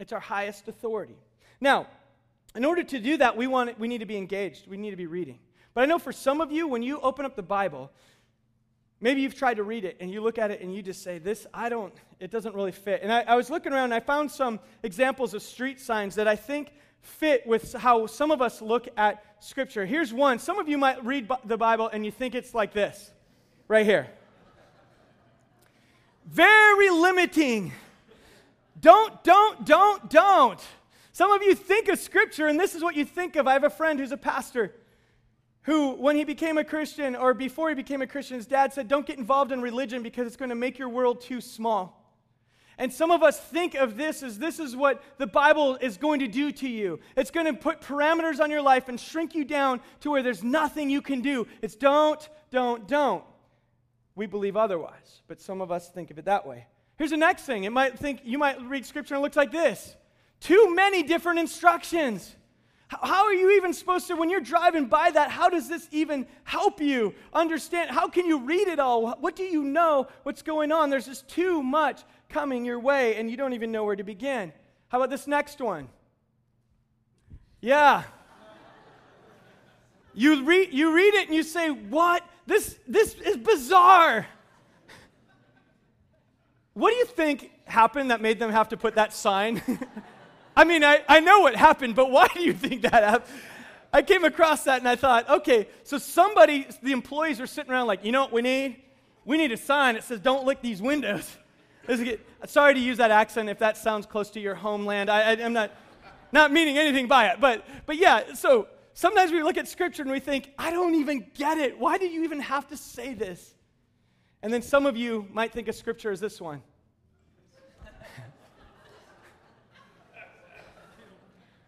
It's 0.00 0.12
our 0.12 0.18
highest 0.18 0.66
authority. 0.66 1.16
Now, 1.60 1.86
in 2.56 2.64
order 2.64 2.82
to 2.82 2.98
do 2.98 3.16
that, 3.18 3.36
we, 3.36 3.46
want, 3.46 3.78
we 3.78 3.86
need 3.86 3.98
to 3.98 4.06
be 4.06 4.16
engaged. 4.16 4.66
We 4.66 4.76
need 4.76 4.90
to 4.90 4.96
be 4.96 5.06
reading. 5.06 5.38
But 5.72 5.84
I 5.84 5.86
know 5.86 6.00
for 6.00 6.10
some 6.10 6.40
of 6.40 6.50
you, 6.50 6.66
when 6.66 6.82
you 6.82 6.98
open 6.98 7.24
up 7.24 7.36
the 7.36 7.42
Bible, 7.44 7.92
maybe 9.04 9.20
you've 9.20 9.34
tried 9.34 9.58
to 9.58 9.62
read 9.62 9.84
it 9.84 9.98
and 10.00 10.10
you 10.10 10.22
look 10.22 10.38
at 10.38 10.50
it 10.50 10.62
and 10.62 10.74
you 10.74 10.82
just 10.82 11.02
say, 11.02 11.18
This, 11.18 11.46
I 11.52 11.68
don't, 11.68 11.92
it 12.18 12.30
doesn't 12.30 12.54
really 12.54 12.72
fit. 12.72 13.00
And 13.02 13.12
I, 13.12 13.20
I 13.20 13.36
was 13.36 13.50
looking 13.50 13.72
around 13.72 13.84
and 13.84 13.94
I 13.94 14.00
found 14.00 14.30
some 14.30 14.58
examples 14.82 15.34
of 15.34 15.42
street 15.42 15.78
signs 15.78 16.14
that 16.14 16.26
I 16.26 16.34
think 16.34 16.72
fit 17.02 17.46
with 17.46 17.74
how 17.74 18.06
some 18.06 18.30
of 18.30 18.40
us 18.40 18.62
look 18.62 18.88
at 18.96 19.22
Scripture. 19.40 19.84
Here's 19.84 20.12
one. 20.12 20.38
Some 20.38 20.58
of 20.58 20.68
you 20.70 20.78
might 20.78 21.04
read 21.04 21.30
the 21.44 21.58
Bible 21.58 21.88
and 21.92 22.04
you 22.04 22.10
think 22.10 22.34
it's 22.34 22.54
like 22.54 22.72
this, 22.72 23.10
right 23.68 23.84
here. 23.84 24.08
Very 26.24 26.88
limiting. 26.88 27.72
Don't, 28.80 29.22
don't, 29.22 29.66
don't, 29.66 30.08
don't. 30.08 30.60
Some 31.12 31.30
of 31.30 31.42
you 31.42 31.54
think 31.54 31.88
of 31.88 31.98
Scripture 31.98 32.46
and 32.46 32.58
this 32.58 32.74
is 32.74 32.82
what 32.82 32.96
you 32.96 33.04
think 33.04 33.36
of. 33.36 33.46
I 33.46 33.52
have 33.52 33.64
a 33.64 33.70
friend 33.70 34.00
who's 34.00 34.12
a 34.12 34.16
pastor 34.16 34.74
who, 35.64 35.92
when 35.92 36.16
he 36.16 36.24
became 36.24 36.58
a 36.58 36.64
Christian 36.64 37.16
or 37.16 37.34
before 37.34 37.68
he 37.70 37.74
became 37.74 38.02
a 38.02 38.06
Christian, 38.06 38.36
his 38.36 38.46
dad 38.46 38.72
said, 38.72 38.86
Don't 38.86 39.06
get 39.06 39.18
involved 39.18 39.50
in 39.50 39.60
religion 39.60 40.02
because 40.02 40.26
it's 40.26 40.36
going 40.36 40.50
to 40.50 40.54
make 40.54 40.78
your 40.78 40.88
world 40.88 41.20
too 41.20 41.40
small. 41.40 42.00
And 42.76 42.92
some 42.92 43.10
of 43.10 43.22
us 43.22 43.38
think 43.38 43.74
of 43.74 43.96
this 43.96 44.22
as 44.22 44.38
this 44.38 44.58
is 44.58 44.74
what 44.74 45.02
the 45.18 45.26
Bible 45.26 45.76
is 45.80 45.96
going 45.96 46.20
to 46.20 46.28
do 46.28 46.50
to 46.52 46.68
you. 46.68 46.98
It's 47.16 47.30
going 47.30 47.46
to 47.46 47.54
put 47.54 47.80
parameters 47.80 48.40
on 48.40 48.50
your 48.50 48.62
life 48.62 48.88
and 48.88 48.98
shrink 48.98 49.34
you 49.34 49.44
down 49.44 49.80
to 50.00 50.10
where 50.10 50.22
there's 50.22 50.42
nothing 50.42 50.90
you 50.90 51.00
can 51.00 51.20
do. 51.20 51.46
It's 51.62 51.76
don't, 51.76 52.28
don't, 52.50 52.88
don't. 52.88 53.24
We 54.16 54.26
believe 54.26 54.56
otherwise, 54.56 55.22
but 55.28 55.40
some 55.40 55.60
of 55.60 55.70
us 55.70 55.88
think 55.88 56.10
of 56.10 56.18
it 56.18 56.24
that 56.24 56.46
way. 56.46 56.66
Here's 56.96 57.10
the 57.10 57.16
next 57.16 57.42
thing. 57.42 57.64
It 57.64 57.70
might 57.70 57.98
think 57.98 58.20
you 58.24 58.38
might 58.38 58.60
read 58.62 58.84
scripture 58.84 59.14
and 59.14 59.20
it 59.20 59.24
looks 59.24 59.36
like 59.36 59.52
this. 59.52 59.96
Too 60.40 60.74
many 60.74 61.02
different 61.02 61.38
instructions. 61.38 62.34
How 63.02 63.24
are 63.24 63.32
you 63.32 63.52
even 63.52 63.72
supposed 63.72 64.06
to, 64.08 64.14
when 64.14 64.30
you're 64.30 64.40
driving 64.40 64.86
by 64.86 65.10
that, 65.10 65.30
how 65.30 65.48
does 65.48 65.68
this 65.68 65.88
even 65.90 66.26
help 66.44 66.80
you 66.80 67.14
understand? 67.32 67.90
How 67.90 68.08
can 68.08 68.26
you 68.26 68.40
read 68.40 68.68
it 68.68 68.78
all? 68.78 69.12
What 69.20 69.36
do 69.36 69.42
you 69.44 69.64
know 69.64 70.08
what's 70.22 70.42
going 70.42 70.72
on? 70.72 70.90
There's 70.90 71.06
just 71.06 71.28
too 71.28 71.62
much 71.62 72.02
coming 72.28 72.64
your 72.64 72.80
way, 72.80 73.16
and 73.16 73.30
you 73.30 73.36
don't 73.36 73.52
even 73.52 73.72
know 73.72 73.84
where 73.84 73.96
to 73.96 74.04
begin. 74.04 74.52
How 74.88 74.98
about 74.98 75.10
this 75.10 75.26
next 75.26 75.60
one? 75.60 75.88
Yeah. 77.60 78.02
You 80.12 80.44
read, 80.44 80.72
you 80.72 80.94
read 80.94 81.14
it 81.14 81.26
and 81.26 81.34
you 81.34 81.42
say, 81.42 81.70
What? 81.70 82.22
This, 82.46 82.78
this 82.86 83.14
is 83.14 83.38
bizarre. 83.38 84.26
What 86.74 86.90
do 86.90 86.96
you 86.96 87.06
think 87.06 87.50
happened 87.64 88.10
that 88.10 88.20
made 88.20 88.38
them 88.38 88.50
have 88.50 88.68
to 88.68 88.76
put 88.76 88.96
that 88.96 89.12
sign? 89.12 89.62
I 90.56 90.64
mean, 90.64 90.84
I, 90.84 91.02
I 91.08 91.20
know 91.20 91.40
what 91.40 91.56
happened, 91.56 91.94
but 91.94 92.10
why 92.10 92.28
do 92.32 92.40
you 92.40 92.52
think 92.52 92.82
that 92.82 92.92
happened? 92.92 93.32
I 93.92 94.02
came 94.02 94.24
across 94.24 94.64
that 94.64 94.78
and 94.80 94.88
I 94.88 94.96
thought, 94.96 95.28
okay, 95.28 95.68
so 95.84 95.98
somebody, 95.98 96.66
the 96.82 96.92
employees 96.92 97.40
are 97.40 97.46
sitting 97.46 97.70
around 97.70 97.86
like, 97.86 98.04
you 98.04 98.12
know 98.12 98.22
what 98.22 98.32
we 98.32 98.42
need? 98.42 98.82
We 99.24 99.36
need 99.36 99.52
a 99.52 99.56
sign 99.56 99.94
that 99.94 100.04
says, 100.04 100.20
don't 100.20 100.44
lick 100.44 100.60
these 100.62 100.82
windows. 100.82 101.36
Sorry 102.46 102.74
to 102.74 102.80
use 102.80 102.98
that 102.98 103.10
accent 103.10 103.48
if 103.48 103.58
that 103.60 103.76
sounds 103.76 104.06
close 104.06 104.30
to 104.30 104.40
your 104.40 104.54
homeland. 104.56 105.10
I, 105.10 105.34
am 105.34 105.52
not, 105.52 105.70
not 106.32 106.52
meaning 106.52 106.76
anything 106.76 107.06
by 107.06 107.28
it. 107.28 107.40
But, 107.40 107.64
but 107.86 107.96
yeah, 107.96 108.34
so 108.34 108.66
sometimes 108.94 109.30
we 109.30 109.42
look 109.42 109.56
at 109.56 109.68
scripture 109.68 110.02
and 110.02 110.10
we 110.10 110.20
think, 110.20 110.50
I 110.58 110.70
don't 110.70 110.96
even 110.96 111.26
get 111.34 111.58
it. 111.58 111.78
Why 111.78 111.96
do 111.96 112.06
you 112.06 112.24
even 112.24 112.40
have 112.40 112.66
to 112.68 112.76
say 112.76 113.14
this? 113.14 113.54
And 114.42 114.52
then 114.52 114.60
some 114.60 114.86
of 114.86 114.96
you 114.96 115.26
might 115.32 115.52
think 115.52 115.68
of 115.68 115.74
scripture 115.74 116.10
as 116.10 116.20
this 116.20 116.40
one 116.40 116.62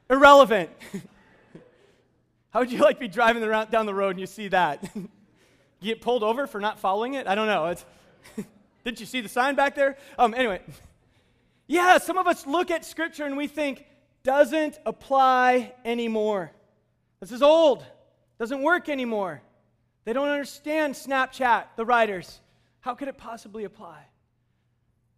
Irrelevant. 0.08 0.70
How 2.50 2.60
would 2.60 2.72
you 2.72 2.78
like 2.78 2.96
to 2.96 3.00
be 3.00 3.08
driving 3.08 3.42
around, 3.42 3.70
down 3.70 3.86
the 3.86 3.94
road 3.94 4.10
and 4.10 4.20
you 4.20 4.26
see 4.26 4.48
that? 4.48 4.88
get 5.82 6.00
pulled 6.00 6.22
over 6.22 6.46
for 6.46 6.60
not 6.60 6.78
following 6.78 7.14
it? 7.14 7.26
I 7.26 7.34
don't 7.34 7.46
know. 7.46 7.74
didn't 8.84 9.00
you 9.00 9.06
see 9.06 9.20
the 9.20 9.28
sign 9.28 9.54
back 9.54 9.74
there? 9.74 9.96
Um, 10.18 10.34
anyway, 10.34 10.60
yeah, 11.66 11.98
some 11.98 12.18
of 12.18 12.26
us 12.26 12.46
look 12.46 12.70
at 12.70 12.84
Scripture 12.84 13.24
and 13.24 13.36
we 13.36 13.46
think, 13.46 13.84
doesn't 14.22 14.78
apply 14.84 15.72
anymore. 15.84 16.50
This 17.20 17.30
is 17.30 17.42
old, 17.42 17.84
doesn't 18.38 18.62
work 18.62 18.88
anymore. 18.88 19.40
They 20.04 20.12
don't 20.12 20.28
understand 20.28 20.94
Snapchat, 20.94 21.64
the 21.76 21.84
writers. 21.84 22.40
How 22.80 22.94
could 22.94 23.08
it 23.08 23.18
possibly 23.18 23.64
apply? 23.64 24.00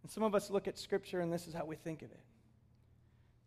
And 0.03 0.11
some 0.11 0.23
of 0.23 0.35
us 0.35 0.49
look 0.49 0.67
at 0.67 0.77
Scripture 0.77 1.21
and 1.21 1.31
this 1.31 1.47
is 1.47 1.53
how 1.53 1.65
we 1.65 1.75
think 1.75 2.01
of 2.01 2.11
it. 2.11 2.19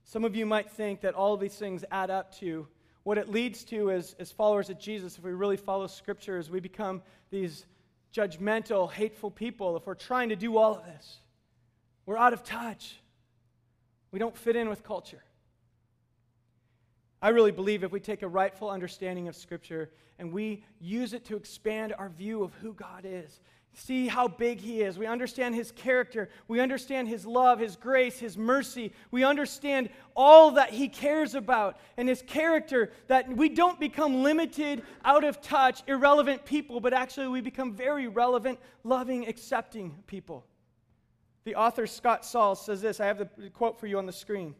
Some 0.05 0.25
of 0.25 0.35
you 0.35 0.47
might 0.47 0.71
think 0.71 1.01
that 1.03 1.15
all 1.15 1.35
of 1.35 1.41
these 1.41 1.55
things 1.55 1.85
add 1.91 2.11
up 2.11 2.35
to 2.39 2.67
what 3.05 3.19
it 3.19 3.29
leads 3.29 3.65
to 3.65 3.91
as, 3.91 4.15
as 4.19 4.31
followers 4.31 4.71
of 4.71 4.79
Jesus, 4.79 5.19
if 5.19 5.25
we 5.25 5.33
really 5.33 5.57
follow 5.57 5.87
Scripture, 5.87 6.39
is 6.39 6.51
we 6.51 6.61
become 6.61 7.03
these 7.31 7.67
judgmental, 8.15 8.91
hateful 8.91 9.31
people. 9.31 9.77
If 9.77 9.87
we're 9.87 9.95
trying 9.95 10.29
to 10.29 10.37
do 10.37 10.57
all 10.57 10.77
of 10.77 10.85
this, 10.85 11.19
we're 12.07 12.19
out 12.19 12.33
of 12.33 12.45
touch. 12.45 13.01
We 14.11 14.19
don't 14.19 14.37
fit 14.37 14.57
in 14.57 14.69
with 14.69 14.85
culture. 14.85 15.23
I 17.21 17.31
really 17.31 17.53
believe 17.53 17.85
if 17.85 17.93
we 17.93 18.01
take 18.01 18.23
a 18.23 18.29
rightful 18.29 18.69
understanding 18.69 19.29
of 19.29 19.37
Scripture 19.37 19.91
and 20.19 20.33
we 20.33 20.65
use 20.81 21.13
it 21.13 21.25
to 21.27 21.37
expand 21.37 21.95
our 21.99 22.09
view 22.09 22.43
of 22.43 22.53
who 22.55 22.75
God 22.75 23.05
is 23.05 23.41
see 23.75 24.07
how 24.07 24.29
big 24.29 24.61
He 24.61 24.83
is. 24.83 24.99
We 24.99 25.07
understand 25.07 25.55
His 25.55 25.73
character. 25.73 26.29
We 26.49 26.61
understand 26.61 27.09
His 27.09 27.27
love, 27.27 27.59
His 27.59 27.77
grace, 27.77 28.19
His 28.19 28.37
mercy. 28.37 28.93
We 29.11 29.25
understand 29.25 29.89
all 30.15 30.53
that 30.53 30.71
He 30.71 30.89
cares 30.89 31.35
about 31.35 31.79
and 31.97 32.09
His 32.09 32.23
character, 32.23 32.93
that 33.09 33.35
we 33.35 33.49
don't 33.49 33.81
become 33.81 34.23
limited, 34.23 34.83
out 35.05 35.25
of 35.25 35.41
touch, 35.41 35.83
irrelevant 35.87 36.45
people, 36.45 36.81
but 36.81 36.93
actually 36.93 37.29
we 37.29 37.41
become 37.41 37.75
very 37.75 38.09
relevant, 38.09 38.59
loving, 38.85 39.27
accepting 39.27 39.97
people. 40.07 40.45
The 41.45 41.57
author 41.57 41.87
Scott 41.87 42.25
Sauls 42.25 42.65
says 42.65 42.81
this 42.81 43.01
I 43.01 43.07
have 43.07 43.19
the 43.19 43.51
quote 43.51 43.81
for 43.81 43.87
you 43.87 43.99
on 43.99 44.07
the 44.07 44.13
screen. 44.13 44.55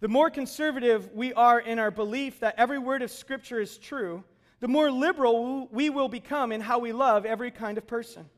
The 0.00 0.08
more 0.08 0.30
conservative 0.30 1.10
we 1.14 1.32
are 1.32 1.58
in 1.58 1.78
our 1.78 1.90
belief 1.90 2.40
that 2.40 2.54
every 2.58 2.78
word 2.78 3.02
of 3.02 3.10
Scripture 3.10 3.60
is 3.60 3.78
true, 3.78 4.22
the 4.60 4.68
more 4.68 4.90
liberal 4.90 5.68
we 5.68 5.90
will 5.90 6.08
become 6.08 6.52
in 6.52 6.60
how 6.60 6.78
we 6.78 6.92
love 6.92 7.26
every 7.26 7.50
kind 7.50 7.78
of 7.78 7.86
person. 7.86 8.28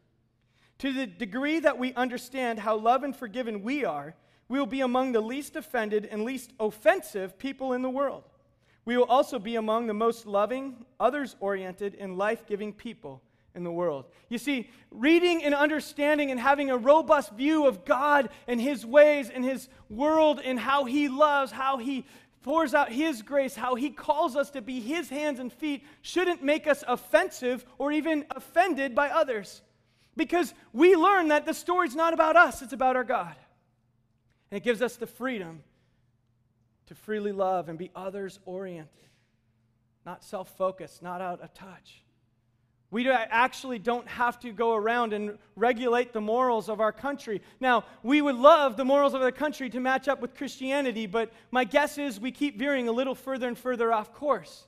To 0.79 0.93
the 0.93 1.07
degree 1.07 1.59
that 1.61 1.79
we 1.79 1.93
understand 1.95 2.61
how 2.61 2.77
loved 2.77 3.05
and 3.05 3.15
forgiven 3.15 3.63
we 3.63 3.85
are, 3.85 4.15
we 4.49 4.59
will 4.59 4.67
be 4.67 4.81
among 4.81 5.13
the 5.13 5.21
least 5.21 5.57
offended 5.57 6.09
and 6.11 6.25
least 6.25 6.53
offensive 6.61 7.39
people 7.39 7.73
in 7.73 7.83
the 7.83 7.91
world. 7.91 8.25
We 8.85 8.97
will 8.97 9.05
also 9.05 9.39
be 9.39 9.57
among 9.57 9.87
the 9.87 9.95
most 9.95 10.25
loving, 10.25 10.87
others 10.99 11.37
oriented, 11.41 11.97
and 11.99 12.17
life 12.17 12.47
giving 12.47 12.73
people 12.73 13.23
in 13.55 13.65
the 13.65 13.73
world. 13.73 14.07
You 14.29 14.39
see, 14.39 14.71
reading 14.91 15.43
and 15.45 15.55
understanding 15.55 16.31
and 16.31 16.41
having 16.41 16.71
a 16.71 16.77
robust 16.77 17.33
view 17.33 17.67
of 17.67 17.85
God 17.85 18.31
and 18.47 18.61
His 18.61 18.87
ways 18.87 19.29
and 19.29 19.45
His 19.45 19.69
world 19.91 20.41
and 20.43 20.59
how 20.59 20.85
He 20.85 21.09
loves, 21.09 21.51
how 21.51 21.77
He 21.77 22.07
pours 22.43 22.73
out 22.73 22.91
His 22.91 23.21
grace, 23.21 23.57
how 23.57 23.75
He 23.75 23.91
calls 23.91 24.37
us 24.37 24.51
to 24.53 24.63
be 24.63 24.81
His 24.81 25.11
hands 25.11 25.41
and 25.41 25.53
feet 25.53 25.85
shouldn't 26.01 26.43
make 26.43 26.67
us 26.67 26.85
offensive 26.87 27.67
or 27.77 27.91
even 27.91 28.25
offended 28.31 28.95
by 28.95 29.11
others. 29.11 29.61
Because 30.19 30.53
we 30.73 30.97
learn 30.97 31.29
that 31.29 31.47
the 31.47 31.55
story's 31.55 31.95
not 31.95 32.13
about 32.13 32.35
us, 32.37 32.61
it's 32.61 32.73
about 32.73 32.97
our 32.97 33.05
God. 33.05 33.37
And 34.51 34.57
it 34.59 34.65
gives 34.65 34.83
us 34.83 34.97
the 34.97 35.07
freedom 35.07 35.63
to 36.87 36.97
freely 36.97 37.31
love 37.31 37.69
and 37.69 37.79
be 37.79 37.93
others 37.95 38.41
oriented, 38.45 39.09
not 40.05 40.25
self 40.25 40.57
focused, 40.57 41.05
not 41.05 41.21
out 41.21 41.41
of 41.41 41.55
touch. 41.55 42.03
We 42.91 43.09
actually 43.09 43.79
don't 43.79 44.09
have 44.09 44.41
to 44.41 44.51
go 44.51 44.75
around 44.75 45.13
and 45.13 45.39
regulate 45.55 46.13
the 46.13 46.21
morals 46.21 46.69
of 46.69 46.81
our 46.81 46.91
country. 46.91 47.41
Now, 47.61 47.85
we 48.03 48.21
would 48.21 48.37
love 48.37 48.77
the 48.77 48.85
morals 48.85 49.15
of 49.15 49.21
the 49.21 49.31
country 49.31 49.71
to 49.71 49.79
match 49.79 50.09
up 50.09 50.21
with 50.21 50.35
Christianity, 50.35 51.07
but 51.07 51.31
my 51.53 51.63
guess 51.63 51.97
is 51.97 52.19
we 52.19 52.33
keep 52.33 52.59
veering 52.59 52.89
a 52.89 52.93
little 52.93 53.15
further 53.15 53.47
and 53.47 53.57
further 53.57 53.93
off 53.93 54.13
course. 54.13 54.67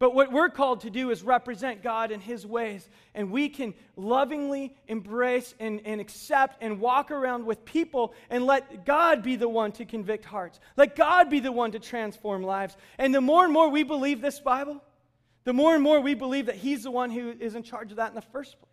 But 0.00 0.14
what 0.14 0.32
we're 0.32 0.48
called 0.48 0.80
to 0.80 0.90
do 0.90 1.10
is 1.10 1.22
represent 1.22 1.82
God 1.82 2.10
in 2.10 2.20
His 2.20 2.46
ways. 2.46 2.88
And 3.14 3.30
we 3.30 3.50
can 3.50 3.74
lovingly 3.96 4.74
embrace 4.88 5.54
and, 5.60 5.82
and 5.84 6.00
accept 6.00 6.56
and 6.62 6.80
walk 6.80 7.10
around 7.10 7.44
with 7.44 7.66
people 7.66 8.14
and 8.30 8.46
let 8.46 8.86
God 8.86 9.22
be 9.22 9.36
the 9.36 9.48
one 9.48 9.72
to 9.72 9.84
convict 9.84 10.24
hearts. 10.24 10.58
Let 10.78 10.96
God 10.96 11.28
be 11.28 11.38
the 11.38 11.52
one 11.52 11.70
to 11.72 11.78
transform 11.78 12.42
lives. 12.42 12.78
And 12.96 13.14
the 13.14 13.20
more 13.20 13.44
and 13.44 13.52
more 13.52 13.68
we 13.68 13.82
believe 13.82 14.22
this 14.22 14.40
Bible, 14.40 14.82
the 15.44 15.52
more 15.52 15.74
and 15.74 15.82
more 15.82 16.00
we 16.00 16.14
believe 16.14 16.46
that 16.46 16.56
He's 16.56 16.84
the 16.84 16.90
one 16.90 17.10
who 17.10 17.34
is 17.38 17.54
in 17.54 17.62
charge 17.62 17.90
of 17.90 17.98
that 17.98 18.08
in 18.08 18.14
the 18.14 18.22
first 18.22 18.58
place. 18.58 18.70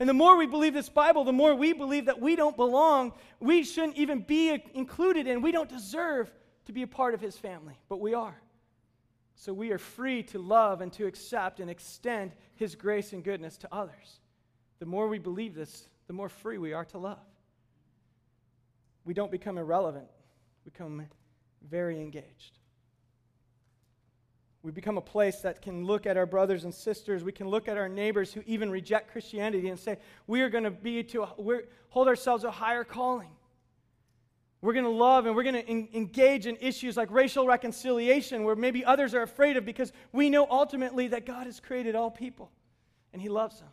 And 0.00 0.08
the 0.08 0.14
more 0.14 0.36
we 0.36 0.46
believe 0.46 0.74
this 0.74 0.88
Bible, 0.88 1.22
the 1.22 1.32
more 1.32 1.54
we 1.54 1.72
believe 1.72 2.06
that 2.06 2.20
we 2.20 2.34
don't 2.34 2.56
belong, 2.56 3.12
we 3.38 3.62
shouldn't 3.62 3.96
even 3.96 4.22
be 4.22 4.60
included 4.74 5.28
in, 5.28 5.40
we 5.40 5.52
don't 5.52 5.68
deserve 5.68 6.32
to 6.64 6.72
be 6.72 6.82
a 6.82 6.86
part 6.88 7.14
of 7.14 7.20
His 7.20 7.36
family, 7.36 7.78
but 7.88 8.00
we 8.00 8.12
are. 8.12 8.40
So 9.40 9.52
we 9.52 9.70
are 9.70 9.78
free 9.78 10.24
to 10.24 10.38
love 10.40 10.80
and 10.80 10.92
to 10.94 11.06
accept 11.06 11.60
and 11.60 11.70
extend 11.70 12.32
His 12.56 12.74
grace 12.74 13.12
and 13.12 13.22
goodness 13.22 13.56
to 13.58 13.72
others. 13.72 14.18
The 14.80 14.86
more 14.86 15.06
we 15.06 15.20
believe 15.20 15.54
this, 15.54 15.88
the 16.08 16.12
more 16.12 16.28
free 16.28 16.58
we 16.58 16.72
are 16.72 16.84
to 16.86 16.98
love. 16.98 17.24
We 19.04 19.14
don't 19.14 19.30
become 19.30 19.56
irrelevant, 19.56 20.08
we 20.64 20.70
become 20.72 21.06
very 21.70 22.00
engaged. 22.00 22.58
We 24.62 24.72
become 24.72 24.98
a 24.98 25.02
place 25.02 25.36
that 25.42 25.62
can 25.62 25.84
look 25.84 26.04
at 26.04 26.16
our 26.16 26.26
brothers 26.26 26.64
and 26.64 26.74
sisters. 26.74 27.22
We 27.22 27.30
can 27.30 27.48
look 27.48 27.68
at 27.68 27.78
our 27.78 27.88
neighbors 27.88 28.32
who 28.32 28.42
even 28.44 28.72
reject 28.72 29.12
Christianity 29.12 29.68
and 29.68 29.78
say, 29.78 29.98
we 30.26 30.42
are 30.42 30.50
going 30.50 30.64
to 30.64 30.70
be 30.72 31.04
to 31.04 31.24
hold 31.90 32.08
ourselves 32.08 32.42
a 32.42 32.50
higher 32.50 32.82
calling. 32.82 33.30
We're 34.60 34.72
going 34.72 34.84
to 34.84 34.90
love 34.90 35.26
and 35.26 35.36
we're 35.36 35.44
going 35.44 35.54
to 35.54 35.68
en- 35.68 35.88
engage 35.94 36.46
in 36.46 36.56
issues 36.60 36.96
like 36.96 37.10
racial 37.10 37.46
reconciliation, 37.46 38.42
where 38.42 38.56
maybe 38.56 38.84
others 38.84 39.14
are 39.14 39.22
afraid 39.22 39.56
of 39.56 39.64
because 39.64 39.92
we 40.12 40.30
know 40.30 40.46
ultimately 40.50 41.08
that 41.08 41.26
God 41.26 41.46
has 41.46 41.60
created 41.60 41.94
all 41.94 42.10
people 42.10 42.50
and 43.12 43.22
He 43.22 43.28
loves 43.28 43.60
them. 43.60 43.68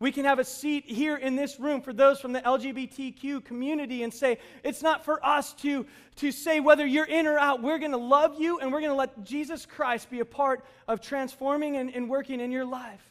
We 0.00 0.12
can 0.12 0.24
have 0.24 0.38
a 0.38 0.44
seat 0.44 0.86
here 0.86 1.16
in 1.16 1.36
this 1.36 1.60
room 1.60 1.82
for 1.82 1.92
those 1.92 2.20
from 2.20 2.32
the 2.32 2.40
LGBTQ 2.40 3.44
community 3.44 4.02
and 4.02 4.12
say, 4.12 4.38
it's 4.64 4.82
not 4.82 5.04
for 5.04 5.24
us 5.24 5.52
to, 5.54 5.84
to 6.16 6.32
say 6.32 6.58
whether 6.58 6.86
you're 6.86 7.04
in 7.04 7.26
or 7.26 7.38
out. 7.38 7.62
We're 7.62 7.78
going 7.78 7.90
to 7.90 7.98
love 7.98 8.40
you 8.40 8.60
and 8.60 8.72
we're 8.72 8.80
going 8.80 8.92
to 8.92 8.96
let 8.96 9.24
Jesus 9.24 9.66
Christ 9.66 10.08
be 10.08 10.20
a 10.20 10.24
part 10.24 10.64
of 10.88 11.02
transforming 11.02 11.76
and, 11.76 11.94
and 11.94 12.08
working 12.08 12.40
in 12.40 12.50
your 12.50 12.64
life. 12.64 13.02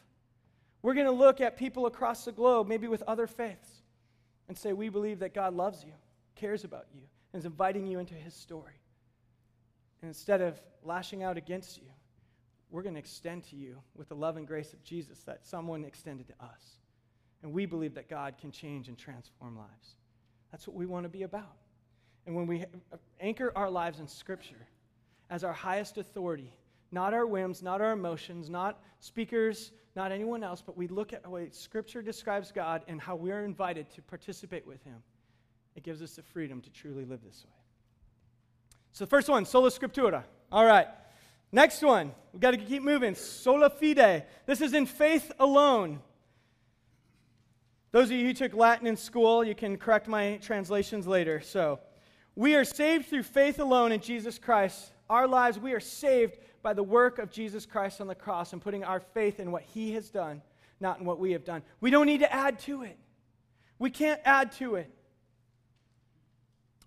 We're 0.82 0.96
going 0.96 1.06
to 1.06 1.12
look 1.12 1.42
at 1.42 1.58
people 1.58 1.86
across 1.86 2.26
the 2.26 2.32
globe, 2.32 2.68
maybe 2.68 2.88
with 2.88 3.04
other 3.04 3.28
faiths, 3.28 3.70
and 4.48 4.58
say, 4.58 4.74
we 4.74 4.90
believe 4.90 5.20
that 5.20 5.36
God 5.36 5.54
loves 5.54 5.84
you, 5.84 5.94
cares 6.40 6.64
about 6.64 6.86
you, 6.94 7.02
and 7.34 7.40
is 7.40 7.46
inviting 7.46 7.86
you 7.86 8.00
into 8.00 8.14
his 8.14 8.34
story. 8.34 8.80
And 10.02 10.08
instead 10.08 10.42
of 10.42 10.60
lashing 10.84 11.24
out 11.24 11.38
against 11.38 11.78
you, 11.78 11.88
we're 12.72 12.84
going 12.84 12.96
to 12.96 13.00
extend 13.00 13.44
to 13.46 13.56
you 13.56 13.78
with 13.96 14.10
the 14.10 14.16
love 14.16 14.38
and 14.38 14.48
grace 14.48 14.74
of 14.74 14.84
Jesus 14.84 15.20
that 15.24 15.46
someone 15.46 15.84
extended 15.84 16.28
to 16.28 16.34
us. 16.44 16.78
And 17.42 17.52
we 17.52 17.66
believe 17.66 17.96
that 17.96 18.10
God 18.10 18.36
can 18.40 18.52
change 18.52 18.88
and 18.88 18.98
transform 18.98 19.58
lives. 19.58 19.96
That's 20.52 20.68
what 20.68 20.76
we 20.76 20.86
want 20.86 21.04
to 21.04 21.10
be 21.10 21.24
about. 21.24 21.58
And 22.26 22.36
when 22.36 22.48
we 22.48 22.66
anchor 23.20 23.52
our 23.56 23.70
lives 23.70 24.00
in 24.00 24.08
Scripture 24.08 24.68
as 25.30 25.44
our 25.44 25.54
highest 25.54 25.98
authority, 25.98 26.54
not 26.92 27.14
our 27.14 27.26
whims, 27.26 27.64
not 27.64 27.82
our 27.82 27.92
emotions, 27.92 28.50
not 28.50 28.82
speakers, 29.00 29.72
not 29.96 30.12
anyone 30.12 30.44
else, 30.44 30.62
but 30.62 30.78
we 30.78 30.88
look 30.88 31.14
at 31.14 31.24
the 31.24 31.30
way 31.30 31.50
Scripture 31.52 32.02
describes 32.02 32.52
God 32.52 32.84
and 32.88 33.02
how 33.02 33.16
we're 33.16 33.44
invited 33.44 33.90
to 33.92 34.02
participate 34.02 34.66
with 34.66 34.84
Him, 34.84 35.02
it 35.76 35.84
gives 35.84 36.02
us 36.02 36.14
the 36.14 36.22
freedom 36.22 36.62
to 36.62 36.70
truly 36.70 37.06
live 37.06 37.22
this 37.24 37.44
way. 37.46 37.56
So 38.92 39.06
the 39.06 39.10
first 39.10 39.30
one, 39.30 39.46
sola 39.46 39.70
scriptura. 39.70 40.24
All 40.52 40.66
right. 40.66 40.88
Next 41.52 41.82
one, 41.82 42.12
we've 42.32 42.42
got 42.42 42.52
to 42.52 42.58
keep 42.58 42.84
moving. 42.84 43.16
Sola 43.16 43.70
fide. 43.70 44.26
This 44.46 44.62
is 44.62 44.74
in 44.74 44.86
faith 44.86 45.32
alone. 45.40 46.00
Those 47.92 48.06
of 48.06 48.12
you 48.12 48.26
who 48.26 48.34
took 48.34 48.54
Latin 48.54 48.86
in 48.86 48.98
school, 48.98 49.44
you 49.44 49.56
can 49.56 49.78
correct 49.78 50.08
my 50.08 50.38
translations 50.44 51.08
later. 51.08 51.42
So, 51.42 51.80
we 52.36 52.56
are 52.56 52.64
saved 52.64 53.08
through 53.08 53.24
faith 53.24 53.60
alone 53.60 53.92
in 53.92 54.00
Jesus 54.00 54.38
Christ. 54.38 54.94
Our 55.10 55.28
lives, 55.28 55.58
we 55.58 55.74
are 55.74 55.80
saved 55.80 56.38
by 56.62 56.74
the 56.74 56.84
work 56.84 57.18
of 57.18 57.32
Jesus 57.32 57.66
Christ 57.66 58.00
on 58.00 58.08
the 58.08 58.16
cross 58.16 58.54
and 58.54 58.62
putting 58.62 58.84
our 58.84 59.00
faith 59.00 59.40
in 59.40 59.52
what 59.52 59.64
he 59.64 59.94
has 59.94 60.10
done, 60.10 60.42
not 60.80 61.00
in 61.00 61.06
what 61.06 61.20
we 61.20 61.32
have 61.32 61.44
done. 61.44 61.64
We 61.82 61.90
don't 61.90 62.06
need 62.06 62.20
to 62.20 62.32
add 62.32 62.60
to 62.60 62.84
it. 62.84 62.98
We 63.80 63.90
can't 63.90 64.22
add 64.24 64.52
to 64.54 64.76
it. 64.76 64.94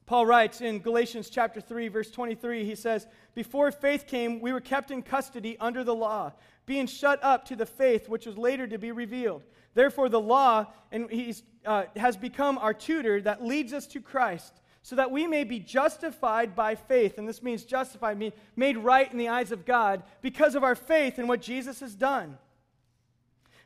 Paul 0.07 0.27
writes 0.27 0.61
in 0.61 0.81
Galatians 0.81 1.31
chapter 1.31 1.61
3 1.61 1.89
verse 1.89 2.11
23 2.11 2.65
he 2.65 2.75
says 2.75 3.07
before 3.35 3.71
faith 3.71 4.07
came 4.07 4.41
we 4.41 4.53
were 4.53 4.61
kept 4.61 4.91
in 4.91 5.03
custody 5.03 5.57
under 5.61 5.85
the 5.85 5.95
law 5.95 6.33
being 6.67 6.87
shut 6.87 7.23
up 7.23 7.45
to 7.47 7.57
the 7.57 7.67
faith 7.67 8.09
which 8.09 8.27
was 8.27 8.37
later 8.37 8.67
to 8.67 8.79
be 8.79 8.93
revealed 8.93 9.43
Therefore, 9.75 10.09
the 10.09 10.21
law 10.21 10.67
and 10.91 11.11
he's, 11.11 11.43
uh, 11.65 11.85
has 11.97 12.17
become 12.17 12.59
our 12.59 12.75
tutor 12.75 13.21
that 13.23 13.45
leads 13.45 13.73
us 13.73 13.87
to 13.89 14.01
Christ, 14.01 14.61
so 14.83 14.97
that 14.97 15.11
we 15.11 15.27
may 15.27 15.45
be 15.45 15.61
justified 15.61 16.55
by 16.55 16.75
faith. 16.75 17.17
And 17.17 17.29
this 17.29 17.43
means 17.43 17.65
justified, 17.65 18.19
mean 18.19 18.33
made 18.57 18.77
right 18.77 19.11
in 19.11 19.19
the 19.19 19.29
eyes 19.29 19.53
of 19.53 19.65
God 19.65 20.03
because 20.21 20.55
of 20.55 20.65
our 20.65 20.75
faith 20.75 21.19
in 21.19 21.27
what 21.27 21.41
Jesus 21.41 21.81
has 21.81 21.95
done. 21.95 22.37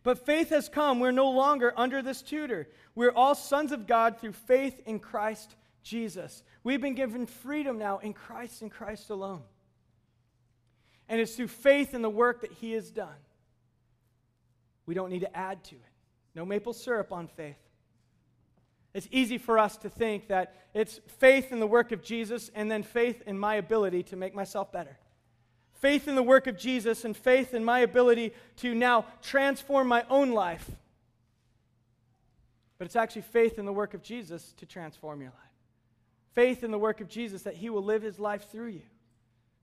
But 0.02 0.24
faith 0.24 0.50
has 0.50 0.68
come. 0.68 1.00
We're 1.00 1.10
no 1.10 1.30
longer 1.30 1.72
under 1.76 2.00
this 2.02 2.22
tutor. 2.22 2.68
We're 2.94 3.10
all 3.10 3.34
sons 3.34 3.72
of 3.72 3.88
God 3.88 4.20
through 4.20 4.32
faith 4.32 4.80
in 4.86 5.00
Christ 5.00 5.56
Jesus. 5.86 6.42
We've 6.64 6.80
been 6.80 6.96
given 6.96 7.26
freedom 7.26 7.78
now 7.78 7.98
in 7.98 8.12
Christ 8.12 8.60
and 8.60 8.70
Christ 8.70 9.10
alone. 9.10 9.42
And 11.08 11.20
it's 11.20 11.36
through 11.36 11.48
faith 11.48 11.94
in 11.94 12.02
the 12.02 12.10
work 12.10 12.40
that 12.40 12.52
He 12.52 12.72
has 12.72 12.90
done. 12.90 13.14
We 14.84 14.94
don't 14.94 15.10
need 15.10 15.20
to 15.20 15.36
add 15.36 15.62
to 15.64 15.76
it. 15.76 15.92
No 16.34 16.44
maple 16.44 16.72
syrup 16.72 17.12
on 17.12 17.28
faith. 17.28 17.56
It's 18.94 19.08
easy 19.12 19.38
for 19.38 19.58
us 19.58 19.76
to 19.78 19.88
think 19.88 20.28
that 20.28 20.54
it's 20.74 21.00
faith 21.18 21.52
in 21.52 21.60
the 21.60 21.66
work 21.66 21.92
of 21.92 22.02
Jesus 22.02 22.50
and 22.54 22.68
then 22.70 22.82
faith 22.82 23.22
in 23.26 23.38
my 23.38 23.54
ability 23.54 24.02
to 24.04 24.16
make 24.16 24.34
myself 24.34 24.72
better. 24.72 24.98
Faith 25.74 26.08
in 26.08 26.16
the 26.16 26.22
work 26.22 26.46
of 26.46 26.58
Jesus 26.58 27.04
and 27.04 27.16
faith 27.16 27.54
in 27.54 27.64
my 27.64 27.80
ability 27.80 28.32
to 28.56 28.74
now 28.74 29.04
transform 29.22 29.86
my 29.86 30.04
own 30.10 30.32
life. 30.32 30.68
But 32.78 32.86
it's 32.86 32.96
actually 32.96 33.22
faith 33.22 33.58
in 33.58 33.66
the 33.66 33.72
work 33.72 33.94
of 33.94 34.02
Jesus 34.02 34.52
to 34.56 34.66
transform 34.66 35.20
your 35.20 35.30
life. 35.30 35.45
Faith 36.36 36.62
in 36.62 36.70
the 36.70 36.78
work 36.78 37.00
of 37.00 37.08
Jesus 37.08 37.44
that 37.44 37.54
he 37.54 37.70
will 37.70 37.82
live 37.82 38.02
his 38.02 38.18
life 38.18 38.50
through 38.52 38.68
you. 38.68 38.82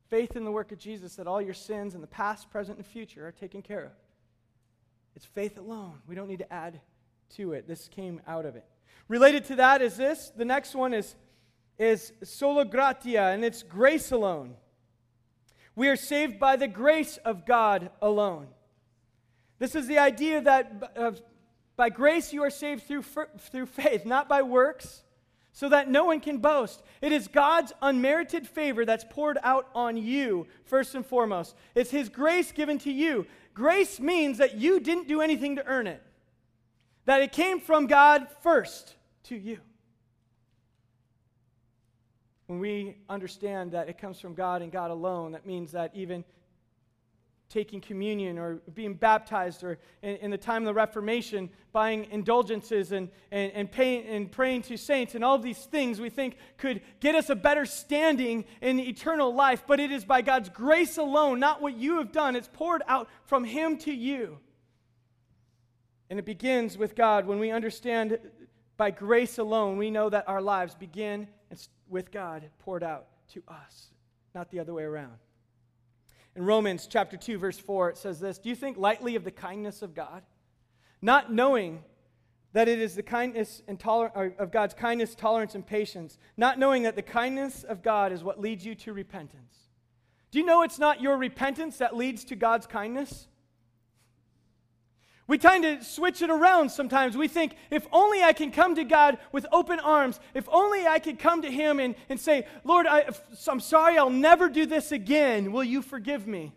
Faith 0.10 0.36
in 0.36 0.44
the 0.44 0.52
work 0.52 0.72
of 0.72 0.80
Jesus 0.80 1.16
that 1.18 1.28
all 1.28 1.40
your 1.40 1.54
sins 1.54 1.94
in 1.94 2.02
the 2.02 2.08
past, 2.08 2.50
present, 2.50 2.80
and 2.80 2.86
future 2.86 3.28
are 3.28 3.32
taken 3.32 3.62
care 3.62 3.86
of. 3.86 3.92
It's 5.16 5.24
faith 5.24 5.60
alone. 5.60 6.00
We 6.08 6.16
don't 6.16 6.28
need 6.28 6.40
to 6.40 6.52
add 6.52 6.82
to 7.36 7.54
it. 7.54 7.68
This 7.68 7.88
came 7.88 8.22
out 8.26 8.48
of 8.48 8.56
it. 8.56 8.66
Related 9.08 9.46
to 9.46 9.58
that 9.58 9.84
is 9.84 9.98
this. 9.98 10.32
The 10.36 10.46
next 10.46 10.74
one 10.74 10.96
is, 10.96 11.14
is 11.78 12.12
sola 12.24 12.66
gratia, 12.66 13.22
and 13.22 13.46
it's 13.46 13.62
grace 13.62 14.12
alone. 14.12 14.56
We 15.76 15.90
are 15.90 15.96
saved 15.96 16.40
by 16.40 16.56
the 16.56 16.68
grace 16.68 17.18
of 17.18 17.46
God 17.46 17.92
alone. 18.02 18.48
This 19.60 19.76
is 19.76 19.86
the 19.86 20.00
idea 20.00 20.42
that 20.42 20.92
uh, 20.98 21.12
by 21.76 21.90
grace 21.90 22.34
you 22.34 22.42
are 22.44 22.50
saved 22.50 22.88
through, 22.88 23.04
through 23.04 23.68
faith, 23.68 24.08
not 24.08 24.28
by 24.28 24.42
works, 24.42 25.04
so 25.54 25.70
that 25.70 25.90
no 25.90 26.04
one 26.06 26.20
can 26.20 26.40
boast. 26.40 26.82
It 27.02 27.12
is 27.12 27.28
God's 27.28 27.72
unmerited 27.82 28.48
favor 28.48 28.86
that's 28.86 29.06
poured 29.10 29.38
out 29.44 29.70
on 29.74 29.96
you, 29.96 30.48
first 30.66 30.96
and 30.96 31.06
foremost. 31.06 31.56
It's 31.76 31.92
His 31.92 32.10
grace 32.10 32.52
given 32.52 32.80
to 32.80 32.92
you. 32.92 33.28
Grace 33.54 34.00
means 34.00 34.40
that 34.40 34.56
you 34.56 34.80
didn't 34.80 35.08
do 35.08 35.22
anything 35.22 35.56
to 35.56 35.66
earn 35.66 35.86
it, 35.86 36.02
that 37.06 37.22
it 37.22 37.32
came 37.32 37.62
from 37.62 37.86
God 37.86 38.28
first 38.42 38.96
to 39.26 39.38
you. 39.38 39.60
When 42.48 42.60
we 42.60 42.98
understand 43.08 43.72
that 43.72 43.88
it 43.88 44.00
comes 44.00 44.20
from 44.20 44.34
God 44.34 44.64
and 44.64 44.72
God 44.72 44.90
alone, 44.90 45.32
that 45.32 45.46
means 45.46 45.72
that 45.72 45.92
even 45.94 46.26
taking 47.54 47.80
communion 47.80 48.40
or 48.40 48.56
being 48.74 48.96
baptized 48.96 49.64
or 49.64 49.78
in, 50.02 50.16
in, 50.16 50.32
the 50.32 50.38
time 50.38 50.64
of 50.64 50.66
the 50.66 50.74
Reformation, 50.74 51.52
buying 51.72 52.06
indulgences 52.10 52.92
and, 52.92 53.10
and, 53.32 53.52
and, 53.52 53.72
paying, 53.72 54.08
and 54.08 54.32
praying 54.32 54.64
to 54.64 54.76
saints 54.76 55.14
and 55.14 55.24
all 55.24 55.36
of 55.36 55.44
these 55.44 55.66
things 55.66 56.02
we 56.02 56.10
think 56.10 56.38
could 56.58 56.82
get 57.00 57.14
us 57.14 57.30
a 57.30 57.36
better 57.36 57.66
standing 57.66 58.44
in 58.60 58.80
eternal 58.80 59.34
life. 59.36 59.66
But 59.68 59.80
it 59.80 59.92
is 59.92 60.04
by 60.04 60.24
God's 60.24 60.50
grace 60.50 60.98
alone, 60.98 61.40
not 61.40 61.62
what 61.62 61.78
you 61.78 62.00
have 62.00 62.12
done. 62.12 62.36
It's 62.36 62.50
poured 62.52 62.82
out 62.88 63.08
from 63.26 63.44
Him 63.44 63.78
to 63.80 63.94
you. 63.94 64.40
And 66.10 66.18
it 66.18 66.26
begins 66.26 66.76
with 66.76 66.96
God. 66.96 67.28
When 67.28 67.38
we 67.38 67.52
understand 67.52 68.18
by 68.78 68.90
grace 68.90 69.38
alone, 69.38 69.78
we 69.78 69.92
know 69.92 70.10
that 70.10 70.28
our 70.28 70.42
lives 70.42 70.74
begin 70.74 71.28
with 71.88 72.12
God 72.12 72.50
poured 72.58 72.84
out 72.84 73.10
to 73.34 73.44
us, 73.48 73.92
not 74.34 74.50
the 74.50 74.60
other 74.60 74.74
way 74.74 74.84
around. 74.84 75.20
In 76.36 76.46
Romans 76.46 76.88
chapter 76.88 77.16
2 77.16 77.38
verse 77.38 77.60
4 77.60 77.92
it 77.92 77.98
says 77.98 78.20
this, 78.20 78.40
"Do 78.40 78.50
you 78.50 78.56
think 78.56 78.78
lightly 78.78 79.16
of 79.16 79.24
the 79.24 79.32
kindness 79.32 79.82
of 79.82 79.94
God, 79.94 80.24
not 81.02 81.32
knowing 81.32 81.84
that 82.54 82.68
it 82.68 82.80
is 82.80 82.96
the 82.96 83.04
kindness 83.04 83.62
and 83.68 83.80
toler- 83.80 84.36
of 84.38 84.52
God's 84.52 84.74
kindness, 84.74 85.16
tolerance 85.16 85.56
and 85.56 85.66
patience, 85.66 86.18
not 86.38 86.60
knowing 86.60 86.84
that 86.84 86.96
the 86.96 87.02
kindness 87.02 87.64
of 87.64 87.82
God 87.82 88.12
is 88.12 88.24
what 88.24 88.40
leads 88.40 88.66
you 88.66 88.76
to 88.76 88.94
repentance?" 88.94 89.70
Do 90.32 90.40
you 90.40 90.46
know 90.46 90.64
it's 90.64 90.80
not 90.80 91.02
your 91.02 91.18
repentance 91.18 91.78
that 91.78 91.96
leads 91.96 92.24
to 92.26 92.36
God's 92.36 92.66
kindness? 92.66 93.28
We 95.26 95.38
tend 95.38 95.64
to 95.64 95.84
switch 95.84 96.22
it 96.22 96.30
around 96.30 96.70
sometimes. 96.70 97.16
We 97.16 97.30
think, 97.30 97.56
if 97.72 97.88
only 97.94 98.22
I 98.22 98.34
can 98.34 98.52
come 98.52 98.76
to 98.76 98.84
God 98.84 99.18
with 99.32 99.46
open 99.54 99.80
arms, 99.80 100.20
if 100.34 100.48
only 100.52 100.86
I 100.86 101.00
could 101.00 101.18
come 101.18 101.42
to 101.44 101.52
Him 101.52 101.80
and, 101.80 101.96
and 102.10 102.20
say, 102.20 102.46
Lord, 102.66 102.86
I, 102.88 103.06
I'm 103.48 103.62
sorry, 103.62 103.98
I'll 103.98 104.10
never 104.10 104.50
do 104.50 104.66
this 104.66 104.92
again. 104.92 105.54
Will 105.54 105.64
you 105.64 105.82
forgive 105.82 106.28
me? 106.28 106.54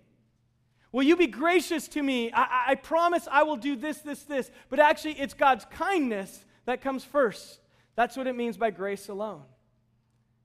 Will 0.90 1.04
you 1.04 1.14
be 1.16 1.28
gracious 1.28 1.86
to 1.88 2.02
me? 2.02 2.32
I, 2.32 2.64
I 2.68 2.74
promise 2.74 3.28
I 3.30 3.44
will 3.44 3.56
do 3.56 3.76
this, 3.76 3.98
this, 3.98 4.24
this. 4.24 4.50
But 4.68 4.80
actually, 4.80 5.12
it's 5.12 5.34
God's 5.34 5.64
kindness 5.66 6.44
that 6.64 6.80
comes 6.80 7.04
first. 7.04 7.60
That's 7.94 8.16
what 8.16 8.26
it 8.26 8.34
means 8.34 8.56
by 8.56 8.70
grace 8.70 9.08
alone. 9.08 9.42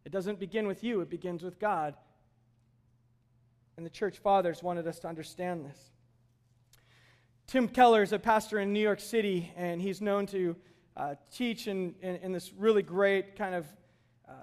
It 0.06 0.12
doesn't 0.12 0.40
begin 0.40 0.68
with 0.68 0.84
you, 0.84 1.02
it 1.02 1.10
begins 1.10 1.42
with 1.42 1.60
God. 1.60 1.96
And 3.78 3.86
the 3.86 3.90
church 3.90 4.20
fathers 4.20 4.62
wanted 4.62 4.88
us 4.88 5.00
to 5.00 5.08
understand 5.08 5.66
this. 5.66 5.80
Tim 7.48 7.68
Keller 7.68 8.02
is 8.02 8.14
a 8.14 8.20
pastor 8.20 8.60
in 8.60 8.72
New 8.72 8.80
York 8.80 9.00
City, 9.00 9.52
and 9.56 9.82
he's 9.82 10.02
known 10.02 10.26
to 10.28 10.56
uh, 10.96 11.16
teach 11.32 11.68
in, 11.68 11.96
in, 12.02 12.16
in, 12.18 12.32
this 12.32 12.54
really 12.54 12.82
great 12.82 13.36
kind 13.36 13.56
of 13.56 13.66
uh, 14.28 14.34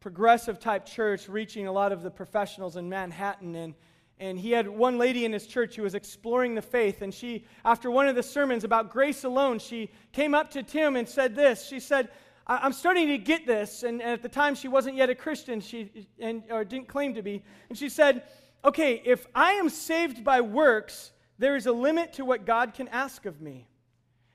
progressive 0.00 0.58
type 0.58 0.84
church, 0.84 1.28
reaching 1.28 1.66
a 1.66 1.72
lot 1.72 1.92
of 1.92 2.02
the 2.02 2.10
professionals 2.10 2.76
in 2.76 2.88
Manhattan. 2.88 3.54
And, 3.54 3.74
And 4.18 4.38
he 4.38 4.50
had 4.50 4.68
one 4.68 4.98
lady 4.98 5.24
in 5.24 5.32
his 5.32 5.46
church 5.46 5.76
who 5.76 5.82
was 5.82 5.94
exploring 5.94 6.54
the 6.54 6.62
faith. 6.62 7.02
And 7.02 7.14
she, 7.14 7.44
after 7.64 7.90
one 7.90 8.08
of 8.08 8.14
the 8.14 8.22
sermons 8.22 8.64
about 8.64 8.90
grace 8.90 9.24
alone, 9.24 9.58
she 9.58 9.90
came 10.12 10.34
up 10.34 10.50
to 10.50 10.62
Tim 10.62 10.96
and 10.96 11.08
said 11.08 11.34
this. 11.34 11.66
She 11.66 11.80
said, 11.80 12.10
I'm 12.46 12.72
starting 12.72 13.08
to 13.08 13.18
get 13.18 13.46
this. 13.46 13.82
And, 13.82 14.02
at 14.02 14.22
the 14.22 14.28
time, 14.28 14.54
she 14.54 14.68
wasn't 14.68 14.96
yet 14.96 15.10
a 15.10 15.14
Christian, 15.14 15.60
she, 15.60 16.06
and, 16.18 16.42
or 16.50 16.64
didn't 16.64 16.88
claim 16.88 17.14
to 17.14 17.22
be. 17.22 17.42
And 17.68 17.78
she 17.78 17.88
said, 17.88 18.24
Okay, 18.64 19.00
if 19.04 19.26
I 19.34 19.52
am 19.52 19.68
saved 19.68 20.24
by 20.24 20.40
works, 20.40 21.12
there 21.38 21.56
is 21.56 21.66
a 21.66 21.72
limit 21.72 22.14
to 22.14 22.24
what 22.24 22.44
God 22.44 22.74
can 22.74 22.88
ask 22.88 23.26
of 23.26 23.40
me. 23.40 23.68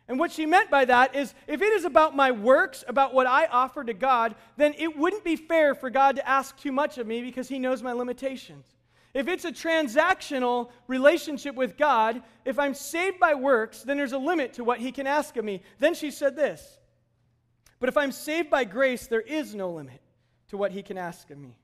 And 0.08 0.20
what 0.20 0.32
she 0.32 0.46
meant 0.46 0.70
by 0.70 0.86
that 0.86 1.16
is 1.16 1.34
if 1.48 1.62
it 1.62 1.74
is 1.74 1.86
about 1.86 2.16
my 2.16 2.32
works, 2.32 2.84
about 2.88 3.14
what 3.14 3.28
I 3.28 3.46
offer 3.46 3.84
to 3.84 3.94
God, 3.94 4.36
then 4.58 4.74
it 4.78 4.98
wouldn't 4.98 5.24
be 5.24 5.36
fair 5.36 5.74
for 5.76 5.90
God 5.90 6.18
to 6.18 6.28
ask 6.28 6.58
too 6.58 6.72
much 6.72 6.98
of 6.98 7.08
me 7.08 7.22
because 7.22 7.48
He 7.48 7.60
knows 7.60 7.82
my 7.82 7.94
limitations. 7.94 8.68
If 9.14 9.28
it's 9.28 9.46
a 9.46 9.52
transactional 9.52 10.72
relationship 10.88 11.56
with 11.56 11.78
God, 11.78 12.22
if 12.46 12.58
I'm 12.58 12.74
saved 12.74 13.20
by 13.20 13.36
works, 13.36 13.84
then 13.84 13.96
there's 13.96 14.12
a 14.12 14.18
limit 14.18 14.54
to 14.54 14.64
what 14.64 14.80
He 14.80 14.92
can 14.92 15.08
ask 15.08 15.38
of 15.38 15.46
me. 15.46 15.62
Then 15.80 15.94
she 15.94 16.12
said 16.12 16.36
this 16.36 16.80
But 17.80 17.90
if 17.90 17.96
I'm 17.96 18.12
saved 18.12 18.50
by 18.50 18.66
grace, 18.66 19.08
there 19.08 19.22
is 19.22 19.56
no 19.56 19.72
limit 19.72 20.02
to 20.50 20.58
what 20.58 20.72
He 20.72 20.84
can 20.84 20.98
ask 20.98 21.30
of 21.30 21.38
me. 21.38 21.58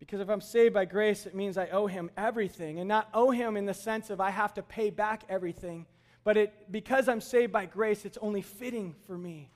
Because 0.00 0.20
if 0.20 0.30
I'm 0.30 0.40
saved 0.40 0.74
by 0.74 0.86
grace, 0.86 1.26
it 1.26 1.34
means 1.34 1.56
I 1.58 1.68
owe 1.68 1.86
Him 1.86 2.10
everything, 2.16 2.80
and 2.80 2.88
not 2.88 3.08
owe 3.14 3.30
Him 3.30 3.56
in 3.56 3.66
the 3.66 3.74
sense 3.74 4.10
of 4.10 4.20
I 4.20 4.30
have 4.30 4.54
to 4.54 4.62
pay 4.62 4.90
back 4.90 5.22
everything, 5.28 5.86
but 6.24 6.36
it, 6.36 6.72
because 6.72 7.08
I'm 7.08 7.20
saved 7.20 7.52
by 7.52 7.66
grace, 7.66 8.04
it's 8.04 8.18
only 8.20 8.42
fitting 8.42 8.96
for 9.06 9.16
me 9.16 9.52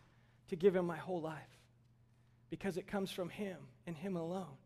to 0.48 0.56
give 0.56 0.76
Him 0.76 0.86
my 0.86 0.98
whole 0.98 1.20
life 1.20 1.40
because 2.50 2.76
it 2.76 2.86
comes 2.86 3.10
from 3.10 3.30
Him 3.30 3.56
and 3.86 3.96
Him 3.96 4.16
alone. 4.16 4.56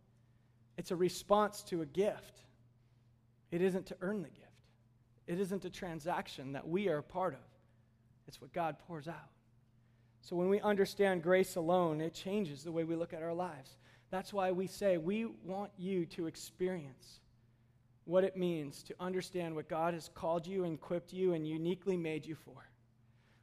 It's 0.77 0.91
a 0.91 0.97
response 0.97 1.63
to 1.65 1.81
a 1.81 1.87
gift. 1.87 2.43
It 3.51 3.63
isn't 3.63 3.87
to 3.87 3.97
earn 4.01 4.23
the 4.23 4.29
gift, 4.29 4.43
it 5.29 5.39
isn't 5.41 5.65
a 5.65 5.71
transaction 5.71 6.53
that 6.53 6.69
we 6.69 6.89
are 6.89 6.99
a 6.99 7.03
part 7.03 7.35
of. 7.35 7.41
It's 8.27 8.41
what 8.41 8.53
God 8.53 8.77
pours 8.87 9.09
out. 9.09 9.31
So 10.21 10.37
when 10.37 10.49
we 10.49 10.61
understand 10.61 11.23
grace 11.23 11.57
alone, 11.57 12.01
it 12.01 12.13
changes 12.13 12.63
the 12.63 12.73
way 12.73 12.85
we 12.85 12.97
look 12.97 13.15
at 13.15 13.23
our 13.23 13.33
lives. 13.33 13.79
That's 14.11 14.33
why 14.33 14.53
we 14.53 14.67
say 14.67 14.97
we 14.97 15.27
want 15.45 15.71
you 15.77 16.07
to 16.07 16.27
experience 16.27 17.21
what 18.05 18.25
it 18.25 18.37
means 18.37 18.83
to 18.85 18.95
understand 18.99 19.55
what 19.55 19.69
God 19.69 19.95
has 19.95 20.09
called 20.15 20.47
you 20.47 20.65
and 20.65 20.75
equipped 20.75 21.13
you 21.13 21.35
and 21.35 21.47
uniquely 21.47 21.97
made 21.97 22.25
you 22.25 22.35
for 22.35 22.69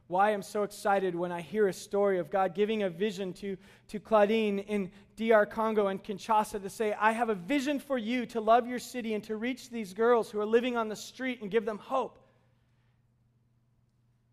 why 0.08 0.32
I'm 0.32 0.42
so 0.42 0.62
excited 0.62 1.14
when 1.14 1.32
I 1.32 1.40
hear 1.40 1.66
a 1.66 1.72
story 1.72 2.18
of 2.18 2.30
God 2.30 2.54
giving 2.54 2.84
a 2.84 2.90
vision 2.90 3.32
to, 3.34 3.56
to 3.88 3.98
Claudine 3.98 4.60
in 4.60 4.90
DR 5.16 5.46
Congo 5.46 5.88
and 5.88 6.02
Kinshasa 6.02 6.62
to 6.62 6.70
say, 6.70 6.94
I 6.98 7.12
have 7.12 7.28
a 7.28 7.34
vision 7.34 7.80
for 7.80 7.98
you 7.98 8.24
to 8.26 8.40
love 8.40 8.68
your 8.68 8.78
city 8.78 9.14
and 9.14 9.24
to 9.24 9.36
reach 9.36 9.68
these 9.68 9.94
girls 9.94 10.30
who 10.30 10.38
are 10.38 10.46
living 10.46 10.76
on 10.76 10.88
the 10.88 10.96
street 10.96 11.42
and 11.42 11.50
give 11.50 11.64
them 11.64 11.78
hope. 11.78 12.20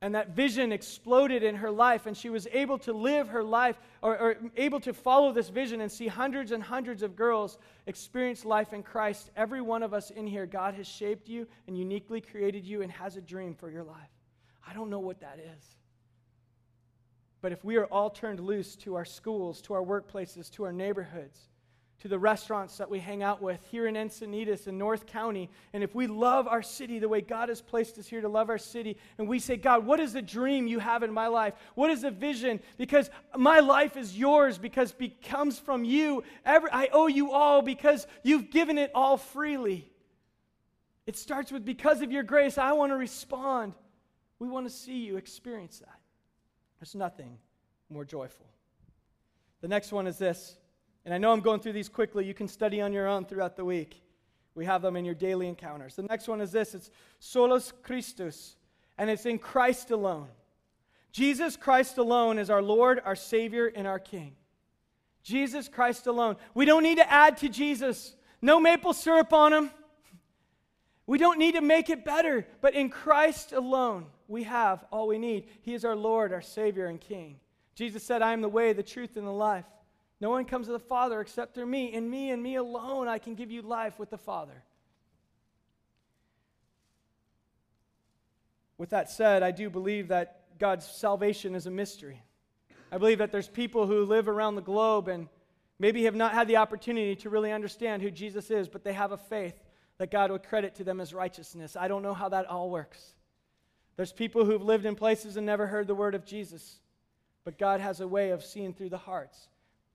And 0.04 0.16
that 0.16 0.32
vision 0.36 0.74
exploded 0.74 1.44
in 1.44 1.56
her 1.56 1.72
life, 1.72 2.08
and 2.08 2.18
she 2.18 2.30
was 2.30 2.46
able 2.52 2.78
to 2.80 2.92
live 2.92 3.30
her 3.30 3.42
life 3.42 3.78
or, 4.02 4.18
or 4.18 4.38
able 4.58 4.82
to 4.82 4.94
follow 4.94 5.32
this 5.32 5.48
vision 5.48 5.80
and 5.80 5.89
see 5.89 6.08
hundreds 6.08 6.52
and 6.52 6.62
hundreds 6.62 7.04
of 7.04 7.16
girls 7.16 7.58
experience 7.88 8.44
life 8.44 8.74
in 8.74 8.84
Christ. 8.84 9.32
Every 9.38 9.62
one 9.62 9.82
of 9.82 9.94
us 9.94 10.12
in 10.12 10.28
here, 10.28 10.46
God 10.46 10.74
has 10.74 10.89
shaped 10.89 11.30
you 11.30 11.48
and 11.68 11.78
uniquely 11.78 12.20
created 12.20 12.66
you 12.66 12.82
and 12.82 12.92
has 12.92 13.16
a 13.16 13.22
dream 13.22 13.56
for 13.56 13.72
your 13.72 13.86
life. 13.86 14.10
I 14.68 14.74
don't 14.74 14.89
know 14.89 15.00
what 15.00 15.22
that 15.22 15.39
is. 15.39 15.63
But 17.39 17.54
if 17.54 17.63
we 17.63 17.78
are 17.78 17.86
all 17.86 18.10
turned 18.10 18.42
loose 18.42 18.76
to 18.76 18.96
our 18.96 19.06
schools, 19.06 19.62
to 19.62 19.74
our 19.74 19.84
workplaces, 19.84 20.52
to 20.52 20.66
our 20.66 20.74
neighborhoods, 20.74 21.48
to 22.04 22.10
the 22.10 22.20
restaurants 22.20 22.76
that 22.78 22.89
we 22.89 23.00
hang 23.00 23.24
out 23.24 23.42
with 23.42 23.66
here 23.72 23.88
in 23.88 23.96
Encinitas 23.96 24.68
in 24.68 24.78
North 24.78 25.06
County, 25.06 25.50
and 25.72 25.82
if 25.82 25.96
we 25.96 26.06
love 26.06 26.50
our 26.50 26.62
city 26.62 27.00
the 27.00 27.08
way 27.08 27.22
God 27.22 27.48
has 27.48 27.62
placed 27.62 27.98
us 27.98 28.08
here 28.08 28.20
to 28.20 28.28
love 28.28 28.50
our 28.50 28.58
city, 28.58 28.98
and 29.18 29.26
we 29.26 29.39
say, 29.39 29.56
God, 29.56 29.86
what 29.86 30.02
is 30.02 30.12
the 30.12 30.22
dream 30.22 30.68
you 30.68 30.80
have 30.80 31.04
in 31.04 31.13
my 31.13 31.28
life? 31.28 31.54
What 31.76 31.89
is 31.92 32.02
the 32.02 32.12
vision? 32.12 32.60
Because 32.78 33.10
my 33.38 33.62
life 33.62 33.96
is 33.96 34.18
yours, 34.18 34.58
because 34.58 34.94
it 35.00 35.22
comes 35.22 35.58
from 35.58 35.86
you. 35.86 36.26
Every, 36.46 36.70
I 36.74 36.89
owe 36.92 37.08
you 37.08 37.32
all 37.32 37.62
because 37.62 38.06
you've 38.22 38.52
given 38.52 38.78
it 38.78 38.92
all 38.94 39.16
freely. 39.16 39.89
It 41.08 41.16
starts 41.16 41.54
with, 41.54 41.63
because 41.63 42.02
of 42.02 42.12
your 42.12 42.24
grace, 42.24 42.58
I 42.58 42.74
want 42.74 42.92
to 42.92 42.98
respond. 42.98 43.76
We 44.39 44.50
want 44.50 44.68
to 44.68 44.74
see 44.74 45.06
you 45.06 45.16
experience 45.16 45.80
that. 45.80 46.00
There's 46.82 46.96
nothing 46.96 47.38
more 47.89 48.04
joyful. 48.04 48.48
The 49.62 49.70
next 49.70 49.94
one 49.94 50.06
is 50.06 50.18
this, 50.18 50.58
and 51.06 51.13
I 51.13 51.18
know 51.18 51.32
I'm 51.32 51.42
going 51.42 51.60
through 51.60 51.74
these 51.74 51.89
quickly. 51.89 52.26
You 52.26 52.34
can 52.34 52.48
study 52.48 52.82
on 52.82 52.94
your 52.94 53.08
own 53.08 53.26
throughout 53.26 53.56
the 53.56 53.66
week. 53.66 54.02
We 54.56 54.66
have 54.66 54.82
them 54.82 54.96
in 54.96 55.06
your 55.06 55.16
daily 55.16 55.48
encounters. 55.48 55.96
The 55.96 56.04
next 56.04 56.28
one 56.28 56.39
is 56.42 56.52
this 56.52 56.76
it's 56.76 56.92
Solus 57.20 57.74
Christus, 57.84 58.56
and 58.98 59.10
it's 59.10 59.26
in 59.26 59.39
Christ 59.39 59.92
alone. 59.92 60.28
Jesus 61.12 61.56
Christ 61.56 61.98
alone 61.98 62.39
is 62.39 62.50
our 62.50 62.62
Lord, 62.62 63.02
our 63.04 63.16
Savior, 63.16 63.68
and 63.68 63.86
our 63.86 64.00
King. 64.00 64.36
Jesus 65.22 65.68
Christ 65.68 66.08
alone. 66.08 66.38
We 66.54 66.66
don't 66.66 66.84
need 66.84 66.98
to 66.98 67.12
add 67.12 67.38
to 67.38 67.50
Jesus. 67.50 68.16
No 68.42 68.60
maple 68.60 68.94
syrup 68.94 69.32
on 69.32 69.54
him. 69.54 69.72
We 71.06 71.18
don't 71.18 71.38
need 71.38 71.56
to 71.56 71.62
make 71.62 71.89
it 71.89 72.06
better, 72.06 72.48
but 72.62 72.74
in 72.74 72.89
Christ 72.89 73.52
alone 73.52 74.06
we 74.28 74.44
have 74.44 74.86
all 74.92 75.08
we 75.08 75.18
need. 75.18 75.48
He 75.62 75.74
is 75.74 75.86
our 75.86 75.96
Lord, 75.96 76.34
our 76.34 76.42
Savior, 76.42 76.88
and 76.88 77.00
King. 77.00 77.39
Jesus 77.76 78.04
said, 78.04 78.22
I 78.22 78.34
am 78.34 78.42
the 78.42 78.50
way, 78.50 78.74
the 78.74 78.84
truth, 78.84 79.18
and 79.18 79.28
the 79.28 79.32
life. 79.32 79.66
No 80.23 80.29
one 80.29 80.45
comes 80.45 80.67
to 80.67 80.71
the 80.71 80.79
Father 80.79 81.19
except 81.19 81.53
through 81.53 81.65
me. 81.65 81.91
In 81.91 82.09
me 82.09 82.31
and 82.31 82.41
me 82.41 82.55
alone, 82.55 83.09
I 83.09 83.17
can 83.17 83.36
give 83.36 83.51
you 83.51 83.62
life 83.62 83.99
with 83.99 84.09
the 84.09 84.17
Father. 84.17 84.63
With 88.77 88.91
that 88.91 89.12
said, 89.12 89.43
I 89.43 89.51
do 89.51 89.69
believe 89.69 90.07
that 90.07 90.57
God's 90.59 90.86
salvation 90.86 91.55
is 91.55 91.65
a 91.65 91.71
mystery. 91.71 92.23
I 92.89 92.99
believe 92.99 93.17
that 93.17 93.33
there's 93.33 93.49
people 93.49 93.86
who 93.86 94.05
live 94.05 94.29
around 94.29 94.55
the 94.55 94.62
globe 94.62 95.09
and 95.09 95.27
maybe 95.77 96.05
have 96.05 96.15
not 96.15 96.31
had 96.31 96.47
the 96.47 96.55
opportunity 96.55 97.17
to 97.17 97.29
really 97.29 97.51
understand 97.51 98.01
who 98.01 98.09
Jesus 98.09 98.49
is, 98.49 98.69
but 98.69 98.86
they 98.86 98.93
have 98.93 99.12
a 99.12 99.17
faith 99.17 99.62
that 99.97 100.09
God 100.09 100.31
would 100.31 100.43
credit 100.43 100.75
to 100.75 100.86
them 100.86 101.01
as 101.01 101.13
righteousness. 101.13 101.75
I 101.75 101.89
don't 101.89 102.01
know 102.01 102.13
how 102.13 102.29
that 102.29 102.45
all 102.45 102.69
works. 102.69 103.13
There's 103.97 104.13
people 104.13 104.45
who've 104.45 104.63
lived 104.63 104.86
in 104.86 104.95
places 104.95 105.36
and 105.36 105.45
never 105.45 105.67
heard 105.67 105.88
the 105.88 105.93
word 105.93 106.15
of 106.15 106.25
Jesus, 106.25 106.79
but 107.43 107.57
God 107.57 107.81
has 107.81 107.99
a 107.99 108.07
way 108.07 108.29
of 108.29 108.41
seeing 108.41 108.73
through 108.73 108.88
the 108.88 108.97
hearts. 108.97 109.49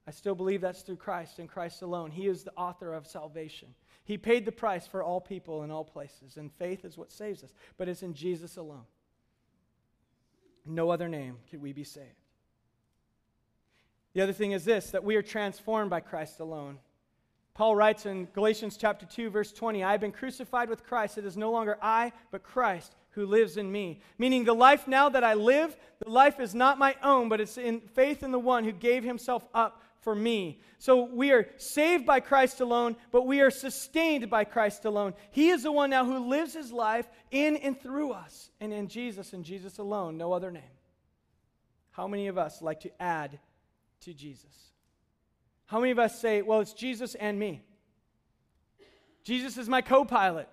I 0.09 0.11
still 0.11 0.35
believe 0.35 0.63
that's 0.63 0.81
through 0.81 0.97
Christ 0.97 1.39
and 1.39 1.51
Christ 1.51 1.83
alone. 1.83 2.11
He 2.11 2.29
is 2.29 2.43
the 2.43 2.55
author 2.57 2.95
of 2.95 3.07
salvation. 3.07 3.69
He 4.07 4.17
paid 4.17 4.47
the 4.47 4.53
price 4.53 4.87
for 4.87 5.03
all 5.03 5.21
people 5.21 5.65
in 5.65 5.71
all 5.71 5.85
places, 5.85 6.39
and 6.39 6.51
faith 6.51 6.87
is 6.87 6.97
what 6.97 7.13
saves 7.13 7.45
us, 7.45 7.53
but 7.77 7.91
it's 7.91 8.03
in 8.03 8.15
Jesus 8.15 8.57
alone. 8.57 8.87
No 10.65 10.89
other 10.89 11.11
name 11.11 11.37
can 11.51 11.61
we 11.61 11.75
be 11.75 11.85
saved. 11.85 12.07
The 14.15 14.23
other 14.23 14.33
thing 14.33 14.53
is 14.53 14.65
this 14.65 14.93
that 14.93 15.05
we 15.05 15.15
are 15.15 15.23
transformed 15.23 15.91
by 15.91 16.01
Christ 16.01 16.41
alone. 16.41 16.79
Paul 17.53 17.77
writes 17.77 18.07
in 18.07 18.29
Galatians 18.33 18.79
chapter 18.79 19.05
2 19.05 19.29
verse 19.29 19.53
20, 19.53 19.85
I 19.85 19.93
have 19.93 20.01
been 20.01 20.13
crucified 20.13 20.71
with 20.71 20.87
Christ. 20.87 21.19
It 21.19 21.27
is 21.27 21.37
no 21.37 21.51
longer 21.51 21.77
I, 21.83 22.13
but 22.31 22.43
Christ 22.43 22.95
who 23.11 23.27
lives 23.27 23.57
in 23.59 23.71
me. 23.71 24.01
Meaning, 24.17 24.45
the 24.45 24.55
life 24.55 24.87
now 24.87 25.09
that 25.09 25.25
I 25.25 25.35
live, 25.35 25.77
the 26.03 26.09
life 26.09 26.41
is 26.41 26.55
not 26.55 26.79
my 26.79 26.95
own, 27.03 27.29
but 27.29 27.41
it's 27.41 27.59
in 27.59 27.81
faith 27.81 28.23
in 28.23 28.31
the 28.31 28.39
one 28.39 28.65
who 28.65 28.73
gave 28.73 29.03
himself 29.03 29.45
up 29.53 29.83
for 30.01 30.15
me. 30.15 30.61
So 30.79 31.05
we 31.05 31.33
are 31.33 31.49
saved 31.57 32.07
by 32.07 32.21
Christ 32.21 32.61
alone, 32.61 32.97
but 33.11 33.27
we 33.27 33.41
are 33.41 33.51
sustained 33.51 34.31
by 34.31 34.45
Christ 34.45 34.85
alone. 34.85 35.15
He 35.31 35.49
is 35.49 35.65
the 35.65 35.73
one 35.73 35.91
now 35.91 36.05
who 36.05 36.29
lives 36.29 36.55
his 36.55 36.73
life 36.73 37.09
in 37.31 37.57
and 37.57 37.81
through 37.81 38.13
us, 38.13 38.51
and 38.61 38.73
in 38.73 38.89
Jesus 38.89 39.33
and 39.33 39.45
Jesus 39.45 39.79
alone, 39.79 40.17
no 40.17 40.33
other 40.33 40.51
name. 40.51 40.63
How 41.91 42.07
many 42.07 42.29
of 42.29 42.39
us 42.39 42.63
like 42.63 42.81
to 42.81 43.03
add 43.03 43.39
to 44.03 44.15
Jesus? 44.15 44.73
How 45.67 45.81
many 45.81 45.91
of 45.91 45.99
us 45.99 46.21
say, 46.21 46.43
well, 46.43 46.61
it's 46.61 46.73
Jesus 46.73 47.15
and 47.17 47.39
me? 47.39 47.63
Jesus 49.25 49.59
is 49.59 49.69
my 49.69 49.83
co 49.83 50.05
pilot. 50.05 50.49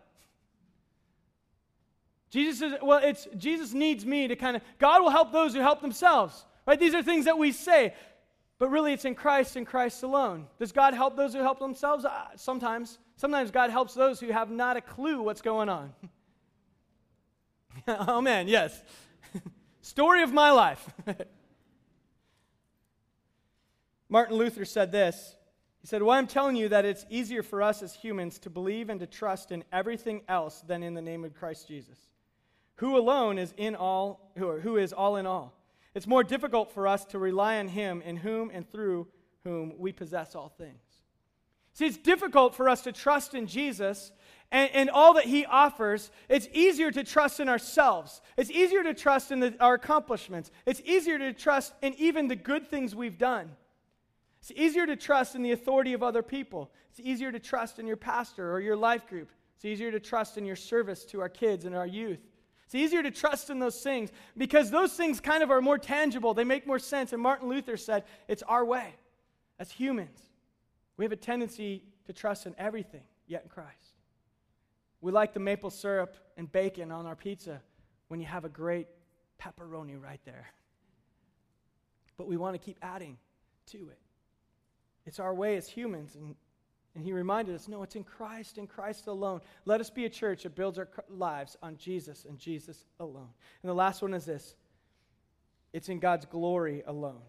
Jesus 2.31 2.61
is, 2.61 2.73
well, 2.81 2.99
it's 3.01 3.27
Jesus 3.37 3.73
needs 3.73 4.05
me 4.05 4.27
to 4.27 4.35
kind 4.35 4.57
of, 4.57 4.61
God 4.79 5.01
will 5.01 5.11
help 5.11 5.31
those 5.31 5.53
who 5.53 5.61
help 5.61 5.81
themselves. 5.81 6.45
Right? 6.65 6.79
These 6.79 6.93
are 6.95 7.03
things 7.03 7.25
that 7.25 7.37
we 7.37 7.51
say. 7.51 7.93
But 8.57 8.69
really, 8.69 8.93
it's 8.93 9.05
in 9.05 9.15
Christ 9.15 9.55
and 9.55 9.67
Christ 9.67 10.03
alone. 10.03 10.47
Does 10.59 10.71
God 10.71 10.93
help 10.93 11.17
those 11.17 11.33
who 11.33 11.39
help 11.39 11.59
themselves? 11.59 12.05
Uh, 12.05 12.27
sometimes. 12.35 12.99
Sometimes 13.17 13.51
God 13.51 13.69
helps 13.69 13.93
those 13.93 14.19
who 14.19 14.31
have 14.31 14.49
not 14.49 14.77
a 14.77 14.81
clue 14.81 15.21
what's 15.21 15.41
going 15.41 15.69
on. 15.69 15.93
oh, 17.87 18.21
man, 18.21 18.47
yes. 18.47 18.81
Story 19.81 20.23
of 20.23 20.31
my 20.33 20.51
life. 20.51 20.89
Martin 24.09 24.37
Luther 24.37 24.65
said 24.65 24.91
this. 24.91 25.35
He 25.81 25.87
said, 25.87 26.01
Well, 26.01 26.17
I'm 26.17 26.27
telling 26.27 26.55
you 26.55 26.69
that 26.69 26.85
it's 26.85 27.05
easier 27.09 27.43
for 27.43 27.61
us 27.61 27.83
as 27.83 27.93
humans 27.93 28.39
to 28.39 28.49
believe 28.49 28.89
and 28.89 28.99
to 29.01 29.07
trust 29.07 29.51
in 29.51 29.63
everything 29.71 30.21
else 30.27 30.61
than 30.61 30.81
in 30.81 30.93
the 30.93 31.01
name 31.01 31.25
of 31.25 31.33
Christ 31.33 31.67
Jesus 31.67 31.97
who 32.75 32.97
alone 32.97 33.37
is 33.37 33.53
in 33.57 33.75
all 33.75 34.31
who, 34.37 34.59
who 34.59 34.77
is 34.77 34.93
all 34.93 35.15
in 35.15 35.25
all 35.25 35.53
it's 35.95 36.05
more 36.05 36.23
difficult 36.23 36.71
for 36.71 36.87
us 36.87 37.05
to 37.05 37.17
rely 37.17 37.57
on 37.57 37.67
him 37.67 38.01
in 38.03 38.17
whom 38.17 38.51
and 38.53 38.71
through 38.71 39.07
whom 39.43 39.73
we 39.77 39.91
possess 39.91 40.35
all 40.35 40.49
things 40.49 40.85
See, 41.75 41.85
it's 41.85 41.97
difficult 41.97 42.55
for 42.55 42.69
us 42.69 42.83
to 42.83 42.93
trust 42.93 43.35
in 43.35 43.47
Jesus 43.47 44.13
and, 44.49 44.71
and 44.73 44.89
all 44.89 45.15
that 45.15 45.25
he 45.25 45.45
offers. 45.45 46.09
It's 46.29 46.47
easier 46.53 46.89
to 46.89 47.03
trust 47.03 47.41
in 47.41 47.49
ourselves. 47.49 48.21
It's 48.37 48.49
easier 48.49 48.81
to 48.83 48.93
trust 48.93 49.29
in 49.29 49.41
the, 49.41 49.55
our 49.59 49.73
accomplishments. 49.73 50.51
It's 50.65 50.81
easier 50.85 51.19
to 51.19 51.33
trust 51.33 51.73
in 51.81 51.93
even 51.95 52.29
the 52.29 52.37
good 52.37 52.69
things 52.69 52.95
we've 52.95 53.17
done. 53.17 53.51
It's 54.39 54.53
easier 54.55 54.85
to 54.85 54.95
trust 54.95 55.35
in 55.35 55.41
the 55.41 55.51
authority 55.51 55.91
of 55.91 56.01
other 56.01 56.23
people. 56.23 56.71
It's 56.91 57.01
easier 57.01 57.33
to 57.33 57.39
trust 57.39 57.77
in 57.77 57.87
your 57.87 57.97
pastor 57.97 58.53
or 58.53 58.61
your 58.61 58.77
life 58.77 59.05
group. 59.05 59.29
It's 59.57 59.65
easier 59.65 59.91
to 59.91 59.99
trust 59.99 60.37
in 60.37 60.45
your 60.45 60.55
service 60.55 61.03
to 61.05 61.19
our 61.19 61.29
kids 61.29 61.65
and 61.65 61.75
our 61.75 61.87
youth. 61.87 62.25
It's 62.65 62.75
easier 62.75 63.03
to 63.03 63.11
trust 63.11 63.49
in 63.49 63.59
those 63.59 63.79
things 63.81 64.11
because 64.35 64.71
those 64.71 64.93
things 64.93 65.19
kind 65.19 65.43
of 65.43 65.51
are 65.51 65.61
more 65.61 65.77
tangible. 65.77 66.33
They 66.33 66.43
make 66.43 66.65
more 66.65 66.79
sense. 66.79 67.13
And 67.13 67.21
Martin 67.21 67.47
Luther 67.47 67.77
said, 67.77 68.03
it's 68.27 68.43
our 68.43 68.65
way 68.65 68.95
as 69.59 69.71
humans. 69.71 70.19
We 70.97 71.05
have 71.05 71.11
a 71.11 71.17
tendency 71.17 71.83
to 72.07 72.13
trust 72.13 72.45
in 72.45 72.55
everything, 72.57 73.03
yet 73.27 73.43
in 73.43 73.49
Christ. 73.49 73.93
We 75.01 75.11
like 75.11 75.33
the 75.33 75.39
maple 75.39 75.69
syrup 75.69 76.15
and 76.37 76.51
bacon 76.51 76.91
on 76.91 77.05
our 77.05 77.15
pizza 77.15 77.61
when 78.07 78.19
you 78.19 78.25
have 78.25 78.45
a 78.45 78.49
great 78.49 78.87
pepperoni 79.39 80.01
right 80.01 80.21
there. 80.25 80.47
But 82.17 82.27
we 82.27 82.37
want 82.37 82.55
to 82.55 82.59
keep 82.59 82.77
adding 82.81 83.17
to 83.67 83.77
it. 83.77 83.99
It's 85.05 85.19
our 85.19 85.33
way 85.33 85.57
as 85.57 85.67
humans. 85.67 86.15
And, 86.15 86.35
and 86.95 87.03
he 87.03 87.11
reminded 87.11 87.53
us 87.53 87.67
no, 87.67 87.83
it's 87.83 87.95
in 87.95 88.03
Christ 88.03 88.57
and 88.57 88.69
Christ 88.69 89.07
alone. 89.07 89.41
Let 89.65 89.81
us 89.81 89.89
be 89.89 90.05
a 90.05 90.09
church 90.09 90.43
that 90.43 90.55
builds 90.55 90.79
our 90.79 90.87
lives 91.09 91.57
on 91.61 91.77
Jesus 91.77 92.25
and 92.27 92.39
Jesus 92.39 92.85
alone. 92.99 93.29
And 93.61 93.69
the 93.69 93.75
last 93.75 94.01
one 94.01 94.13
is 94.13 94.25
this 94.25 94.55
it's 95.73 95.89
in 95.89 95.99
God's 95.99 96.25
glory 96.25 96.83
alone. 96.87 97.21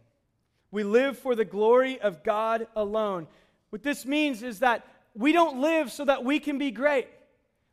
We 0.70 0.84
live 0.84 1.18
for 1.18 1.34
the 1.34 1.44
glory 1.44 2.00
of 2.00 2.22
God 2.22 2.68
alone. 2.76 3.26
What 3.70 3.82
this 3.82 4.06
means 4.06 4.42
is 4.42 4.60
that 4.60 4.86
we 5.14 5.32
don't 5.32 5.60
live 5.60 5.90
so 5.90 6.04
that 6.04 6.24
we 6.24 6.38
can 6.38 6.58
be 6.58 6.70
great. 6.70 7.08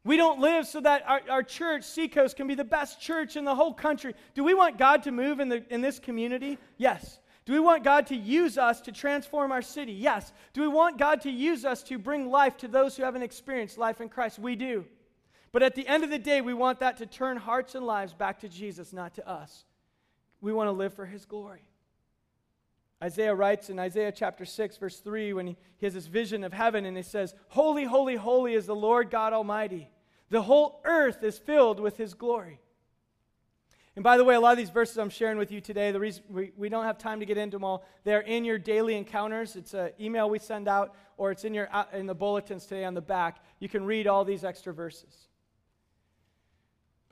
We 0.05 0.17
don't 0.17 0.39
live 0.39 0.67
so 0.67 0.81
that 0.81 1.03
our, 1.07 1.21
our 1.29 1.43
church, 1.43 1.83
Seacoast, 1.83 2.35
can 2.35 2.47
be 2.47 2.55
the 2.55 2.63
best 2.63 2.99
church 2.99 3.37
in 3.37 3.45
the 3.45 3.55
whole 3.55 3.73
country. 3.73 4.15
Do 4.33 4.43
we 4.43 4.53
want 4.53 4.77
God 4.77 5.03
to 5.03 5.11
move 5.11 5.39
in, 5.39 5.49
the, 5.49 5.63
in 5.69 5.81
this 5.81 5.99
community? 5.99 6.57
Yes. 6.77 7.19
Do 7.45 7.53
we 7.53 7.59
want 7.59 7.83
God 7.83 8.07
to 8.07 8.15
use 8.15 8.57
us 8.57 8.79
to 8.81 8.91
transform 8.91 9.51
our 9.51 9.61
city? 9.61 9.91
Yes. 9.91 10.31
Do 10.53 10.61
we 10.61 10.67
want 10.67 10.97
God 10.97 11.21
to 11.21 11.31
use 11.31 11.65
us 11.65 11.83
to 11.83 11.97
bring 11.97 12.29
life 12.29 12.57
to 12.57 12.67
those 12.67 12.95
who 12.95 13.03
haven't 13.03 13.23
experienced 13.23 13.77
life 13.77 13.99
in 13.99 14.07
Christ? 14.07 14.39
We 14.39 14.55
do. 14.55 14.85
But 15.51 15.61
at 15.61 15.75
the 15.75 15.87
end 15.87 16.03
of 16.03 16.09
the 16.09 16.19
day, 16.19 16.41
we 16.41 16.53
want 16.53 16.79
that 16.79 16.97
to 16.97 17.05
turn 17.05 17.37
hearts 17.37 17.75
and 17.75 17.85
lives 17.85 18.13
back 18.13 18.39
to 18.39 18.49
Jesus, 18.49 18.93
not 18.93 19.13
to 19.15 19.29
us. 19.29 19.65
We 20.41 20.53
want 20.53 20.67
to 20.67 20.71
live 20.71 20.93
for 20.93 21.05
his 21.05 21.25
glory. 21.25 21.61
Isaiah 23.03 23.35
writes 23.35 23.69
in 23.69 23.77
Isaiah 23.77 24.13
chapter 24.13 24.45
6, 24.45 24.77
verse 24.77 24.99
3, 24.99 25.33
when 25.33 25.47
he, 25.47 25.57
has 25.81 25.93
this 25.93 26.07
vision 26.07 26.45
of 26.45 26.53
heaven, 26.53 26.85
and 26.85 26.95
he 26.95 27.03
says, 27.03 27.35
Holy, 27.49 27.83
holy, 27.83 28.15
holy 28.15 28.53
is 28.53 28.65
the 28.65 28.75
Lord 28.75 29.09
God 29.09 29.33
Almighty. 29.33 29.89
The 30.29 30.41
whole 30.41 30.81
earth 30.85 31.21
is 31.21 31.37
filled 31.37 31.81
with 31.81 31.97
his 31.97 32.13
glory. 32.13 32.59
And 33.95 34.03
by 34.03 34.17
the 34.17 34.23
way, 34.23 34.33
a 34.33 34.39
lot 34.39 34.51
of 34.51 34.57
these 34.57 34.71
verses 34.71 34.97
I'm 34.97 35.09
sharing 35.09 35.37
with 35.37 35.51
you 35.51 35.61
today, 35.61 35.91
the 35.91 35.99
reason 35.99 36.23
we, 36.27 36.51
we 36.57 36.67
don't 36.67 36.83
have 36.83 36.97
time 36.97 37.19
to 37.19 37.25
get 37.27 37.37
into 37.37 37.57
them 37.57 37.63
all, 37.63 37.85
they're 38.03 38.21
in 38.21 38.43
your 38.43 38.57
daily 38.57 38.95
encounters. 38.95 39.55
It's 39.55 39.75
an 39.75 39.91
email 39.99 40.29
we 40.29 40.39
send 40.39 40.67
out, 40.67 40.95
or 41.17 41.31
it's 41.31 41.43
in, 41.43 41.53
your, 41.53 41.69
uh, 41.71 41.85
in 41.93 42.07
the 42.07 42.15
bulletins 42.15 42.65
today 42.65 42.85
on 42.85 42.95
the 42.95 43.01
back. 43.01 43.43
You 43.59 43.69
can 43.69 43.85
read 43.85 44.07
all 44.07 44.25
these 44.25 44.43
extra 44.43 44.73
verses. 44.73 45.27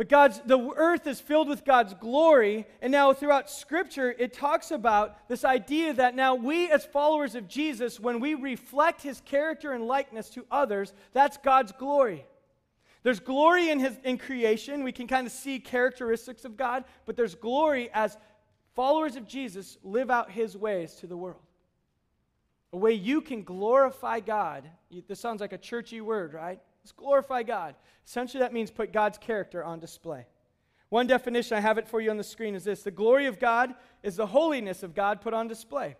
But 0.01 0.09
God's 0.09 0.41
the 0.47 0.57
earth 0.75 1.05
is 1.05 1.19
filled 1.19 1.47
with 1.47 1.63
God's 1.63 1.93
glory, 1.93 2.65
and 2.81 2.91
now 2.91 3.13
throughout 3.13 3.51
scripture 3.51 4.15
it 4.17 4.33
talks 4.33 4.71
about 4.71 5.29
this 5.29 5.45
idea 5.45 5.93
that 5.93 6.15
now 6.15 6.33
we 6.33 6.71
as 6.71 6.83
followers 6.83 7.35
of 7.35 7.47
Jesus 7.47 7.99
when 7.99 8.19
we 8.19 8.33
reflect 8.33 9.03
his 9.03 9.21
character 9.21 9.73
and 9.73 9.85
likeness 9.85 10.29
to 10.31 10.43
others, 10.49 10.93
that's 11.13 11.37
God's 11.37 11.71
glory. 11.73 12.25
There's 13.03 13.19
glory 13.19 13.69
in 13.69 13.79
his 13.79 13.97
in 14.03 14.17
creation. 14.17 14.83
We 14.83 14.91
can 14.91 15.07
kind 15.07 15.25
of 15.25 15.33
see 15.33 15.59
characteristics 15.59 16.45
of 16.45 16.55
God, 16.55 16.83
but 17.05 17.15
there's 17.15 17.35
glory 17.35 17.89
as 17.93 18.17
followers 18.75 19.15
of 19.15 19.27
Jesus 19.27 19.77
live 19.83 20.11
out 20.11 20.31
his 20.31 20.55
ways 20.55 20.95
to 20.95 21.07
the 21.07 21.17
world. 21.17 21.41
A 22.73 22.77
way 22.77 22.93
you 22.93 23.21
can 23.21 23.43
glorify 23.43 24.19
God. 24.19 24.69
This 25.07 25.19
sounds 25.19 25.41
like 25.41 25.51
a 25.51 25.57
churchy 25.57 25.99
word, 25.99 26.33
right? 26.33 26.59
Let's 26.83 26.91
glorify 26.91 27.43
God. 27.43 27.75
Essentially, 28.05 28.41
that 28.41 28.53
means 28.53 28.71
put 28.71 28.93
God's 28.93 29.17
character 29.17 29.63
on 29.63 29.79
display. 29.79 30.25
One 30.89 31.07
definition, 31.07 31.57
I 31.57 31.61
have 31.61 31.77
it 31.77 31.87
for 31.87 32.01
you 32.01 32.11
on 32.11 32.17
the 32.17 32.23
screen, 32.23 32.55
is 32.55 32.63
this 32.63 32.83
The 32.83 32.91
glory 32.91 33.25
of 33.25 33.39
God 33.39 33.73
is 34.03 34.15
the 34.15 34.25
holiness 34.27 34.83
of 34.83 34.93
God 34.93 35.21
put 35.21 35.33
on 35.33 35.47
display. 35.47 35.95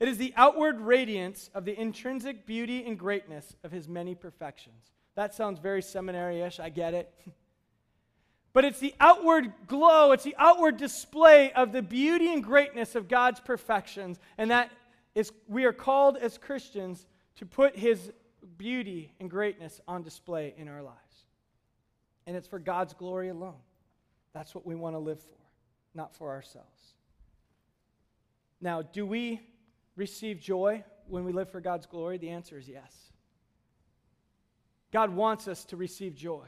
It 0.00 0.08
is 0.08 0.18
the 0.18 0.34
outward 0.36 0.80
radiance 0.80 1.50
of 1.54 1.64
the 1.64 1.80
intrinsic 1.80 2.46
beauty 2.46 2.84
and 2.84 2.98
greatness 2.98 3.56
of 3.62 3.70
his 3.70 3.88
many 3.88 4.14
perfections. 4.14 4.93
That 5.14 5.34
sounds 5.34 5.58
very 5.60 5.82
seminary 5.82 6.40
ish, 6.40 6.58
I 6.58 6.68
get 6.68 6.94
it. 6.94 7.12
but 8.52 8.64
it's 8.64 8.80
the 8.80 8.94
outward 9.00 9.52
glow, 9.66 10.12
it's 10.12 10.24
the 10.24 10.36
outward 10.38 10.76
display 10.76 11.52
of 11.52 11.72
the 11.72 11.82
beauty 11.82 12.32
and 12.32 12.42
greatness 12.42 12.94
of 12.94 13.08
God's 13.08 13.40
perfections. 13.40 14.18
And 14.38 14.50
that 14.50 14.70
is, 15.14 15.32
we 15.48 15.64
are 15.64 15.72
called 15.72 16.16
as 16.16 16.38
Christians 16.38 17.06
to 17.36 17.46
put 17.46 17.76
his 17.76 18.12
beauty 18.56 19.12
and 19.20 19.30
greatness 19.30 19.80
on 19.86 20.02
display 20.02 20.54
in 20.56 20.68
our 20.68 20.82
lives. 20.82 20.98
And 22.26 22.36
it's 22.36 22.48
for 22.48 22.58
God's 22.58 22.94
glory 22.94 23.28
alone. 23.28 23.54
That's 24.32 24.54
what 24.54 24.66
we 24.66 24.74
want 24.74 24.94
to 24.94 24.98
live 24.98 25.20
for, 25.20 25.38
not 25.94 26.14
for 26.16 26.30
ourselves. 26.30 26.68
Now, 28.60 28.82
do 28.82 29.06
we 29.06 29.40
receive 29.96 30.40
joy 30.40 30.82
when 31.06 31.24
we 31.24 31.32
live 31.32 31.50
for 31.50 31.60
God's 31.60 31.86
glory? 31.86 32.18
The 32.18 32.30
answer 32.30 32.58
is 32.58 32.68
yes. 32.68 33.12
God 34.94 35.10
wants 35.10 35.48
us 35.48 35.64
to 35.66 35.76
receive 35.76 36.14
joy. 36.14 36.46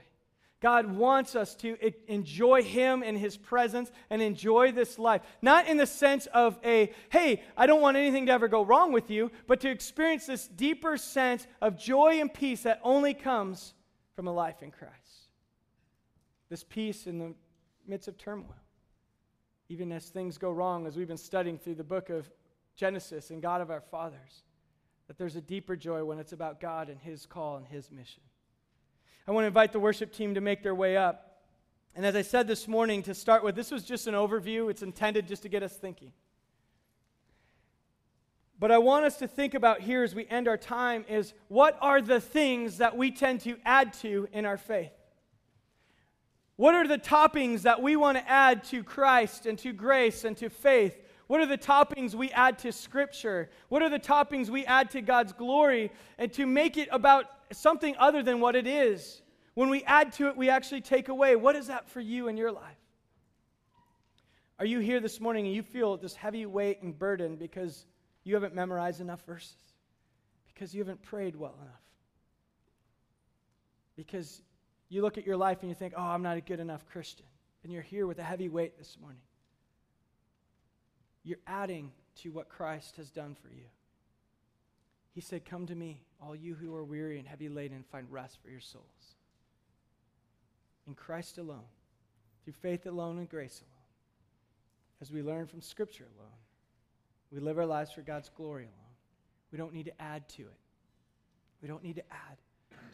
God 0.61 0.87
wants 0.97 1.35
us 1.35 1.57
to 1.57 1.77
enjoy 2.07 2.63
Him 2.63 3.03
and 3.03 3.19
His 3.19 3.37
presence 3.37 3.91
and 4.09 4.23
enjoy 4.23 4.71
this 4.71 5.01
life. 5.01 5.23
Not 5.43 5.67
in 5.67 5.77
the 5.77 5.85
sense 5.85 6.27
of 6.27 6.57
a, 6.65 6.93
hey, 7.11 7.43
I 7.57 7.67
don't 7.67 7.83
want 7.83 7.97
anything 7.97 8.27
to 8.27 8.33
ever 8.33 8.47
go 8.47 8.65
wrong 8.65 8.93
with 8.93 9.11
you, 9.11 9.33
but 9.49 9.59
to 9.63 9.69
experience 9.69 10.27
this 10.27 10.47
deeper 10.47 10.97
sense 10.97 11.45
of 11.61 11.77
joy 11.77 12.21
and 12.21 12.33
peace 12.33 12.63
that 12.63 12.81
only 12.85 13.15
comes 13.15 13.75
from 14.15 14.29
a 14.29 14.33
life 14.33 14.63
in 14.63 14.71
Christ. 14.71 14.95
This 16.49 16.63
peace 16.63 17.09
in 17.09 17.19
the 17.19 17.35
midst 17.89 18.07
of 18.07 18.17
turmoil. 18.17 18.55
Even 19.69 19.91
as 19.91 20.07
things 20.07 20.39
go 20.39 20.53
wrong, 20.53 20.87
as 20.87 20.97
we've 20.97 21.09
been 21.09 21.17
studying 21.17 21.59
through 21.59 21.75
the 21.75 21.83
book 21.83 22.11
of 22.11 22.31
Genesis 22.77 23.31
and 23.31 23.43
God 23.43 23.61
of 23.61 23.73
our 23.73 23.81
fathers, 23.81 24.45
that 25.09 25.19
there's 25.19 25.35
a 25.35 25.41
deeper 25.41 25.75
joy 25.75 26.05
when 26.05 26.21
it's 26.21 26.33
about 26.33 26.61
God 26.61 26.89
and 26.89 27.01
His 27.01 27.27
call 27.27 27.57
and 27.57 27.67
His 27.67 27.91
mission. 27.91 28.23
I 29.27 29.33
want 29.33 29.43
to 29.43 29.49
invite 29.49 29.73
the 29.73 29.81
worship 29.81 30.13
team 30.13 30.35
to 30.35 30.41
make 30.41 30.63
their 30.63 30.75
way 30.75 30.97
up. 30.97 31.41
And 31.97 32.07
as 32.07 32.15
I 32.15 32.23
said 32.23 32.47
this 32.47 32.69
morning, 32.69 33.03
to 33.05 33.15
start 33.15 33.43
with, 33.43 33.57
this 33.57 33.71
was 33.71 33.83
just 33.83 34.07
an 34.07 34.15
overview. 34.15 34.71
It's 34.71 34.83
intended 34.83 35.27
just 35.27 35.43
to 35.43 35.49
get 35.49 35.63
us 35.63 35.73
thinking. 35.73 36.13
But 38.59 38.71
I 38.71 38.79
want 38.79 39.05
us 39.05 39.17
to 39.19 39.29
think 39.29 39.55
about 39.55 39.81
here 39.81 40.03
as 40.03 40.15
we 40.15 40.27
end 40.29 40.47
our 40.47 40.57
time 40.57 41.05
is 41.09 41.35
what 41.49 41.77
are 41.81 42.01
the 42.01 42.21
things 42.21 42.79
that 42.79 42.97
we 42.97 43.11
tend 43.11 43.41
to 43.43 43.57
add 43.65 43.93
to 43.95 44.29
in 44.33 44.47
our 44.47 44.57
faith? 44.57 44.93
What 46.57 46.75
are 46.75 46.87
the 46.87 46.99
toppings 46.99 47.63
that 47.63 47.83
we 47.83 47.97
want 47.97 48.17
to 48.17 48.31
add 48.31 48.65
to 48.65 48.83
Christ 48.83 49.45
and 49.45 49.59
to 49.59 49.73
grace 49.73 50.25
and 50.25 50.37
to 50.39 50.49
faith? 50.49 50.97
What 51.27 51.41
are 51.41 51.47
the 51.47 51.59
toppings 51.59 52.15
we 52.15 52.31
add 52.31 52.59
to 52.61 52.73
Scripture? 52.73 53.51
What 53.69 53.83
are 53.83 53.91
the 53.91 53.99
toppings 53.99 54.49
we 54.49 54.65
add 54.65 54.91
to 54.93 55.03
God's 55.03 55.33
glory 55.33 55.91
and 56.19 56.33
to 56.35 56.47
make 56.47 56.79
it 56.79 56.89
about 56.93 57.27
something 57.53 57.95
other 57.99 58.23
than 58.23 58.41
what 58.41 58.57
it 58.57 58.67
is. 58.67 59.23
When 59.55 59.71
we 59.71 59.83
add 59.85 60.13
to 60.15 60.29
it, 60.29 60.37
we 60.37 60.51
actually 60.51 60.83
take 60.83 61.09
away. 61.09 61.37
What 61.37 61.57
is 61.57 61.69
that 61.69 61.89
for 61.89 62.01
you 62.01 62.29
in 62.29 62.37
your 62.37 62.53
life? 62.53 62.77
Are 64.59 64.67
you 64.67 64.79
here 64.81 65.01
this 65.01 65.21
morning 65.21 65.47
and 65.47 65.55
you 65.55 65.63
feel 65.63 65.97
this 65.97 66.15
heavy 66.15 66.47
weight 66.47 66.83
and 66.83 66.99
burden 66.99 67.37
because 67.37 67.87
you 68.25 68.35
haven't 68.35 68.55
memorized 68.55 69.01
enough 69.01 69.25
verses? 69.27 69.57
Because 70.49 70.75
you 70.75 70.81
haven't 70.81 71.03
prayed 71.03 71.37
well 71.37 71.55
enough? 71.63 71.81
Because 73.97 74.43
you 74.89 75.03
look 75.03 75.19
at 75.19 75.27
your 75.27 75.37
life 75.37 75.59
and 75.61 75.69
you 75.69 75.75
think, 75.75 75.95
oh, 75.97 76.03
I'm 76.03 76.23
not 76.23 76.37
a 76.37 76.41
good 76.41 76.61
enough 76.61 76.87
Christian. 76.87 77.27
And 77.65 77.73
you're 77.73 77.83
here 77.83 78.07
with 78.07 78.19
a 78.19 78.23
heavy 78.23 78.49
weight 78.49 78.79
this 78.79 78.97
morning. 79.01 79.21
You're 81.25 81.39
adding 81.47 81.93
to 82.23 82.31
what 82.31 82.49
Christ 82.49 82.97
has 82.97 83.11
done 83.11 83.35
for 83.35 83.49
you. 83.49 83.65
He 85.13 85.21
said, 85.21 85.45
Come 85.45 85.67
to 85.67 85.75
me, 85.75 86.03
all 86.21 86.35
you 86.35 86.55
who 86.55 86.75
are 86.75 86.85
weary 86.85 87.19
and 87.19 87.27
heavy 87.27 87.49
laden, 87.49 87.85
find 87.91 88.07
rest 88.11 88.39
for 88.43 88.51
your 88.51 88.61
souls. 88.61 89.15
In 90.87 90.95
Christ 90.95 91.39
alone, 91.39 91.65
through 92.45 92.55
faith 92.55 92.87
alone 92.87 93.19
and 93.19 93.29
grace 93.29 93.61
alone, 93.61 93.73
as 95.01 95.11
we 95.11 95.23
learn 95.23 95.47
from 95.47 95.61
Scripture 95.61 96.07
alone, 96.17 96.31
we 97.31 97.41
live 97.41 97.59
our 97.59 97.67
lives 97.67 97.93
for 97.93 98.03
God's 98.03 98.31
glory 98.37 98.65
alone. 98.65 98.73
We 99.53 99.59
don't 99.59 99.75
need 99.75 99.87
to 99.87 100.03
add 100.03 100.29
to 100.31 100.43
it. 100.43 100.61
We 101.61 101.69
don't 101.69 101.83
need 101.83 101.97
to 101.97 102.05
add 102.11 102.39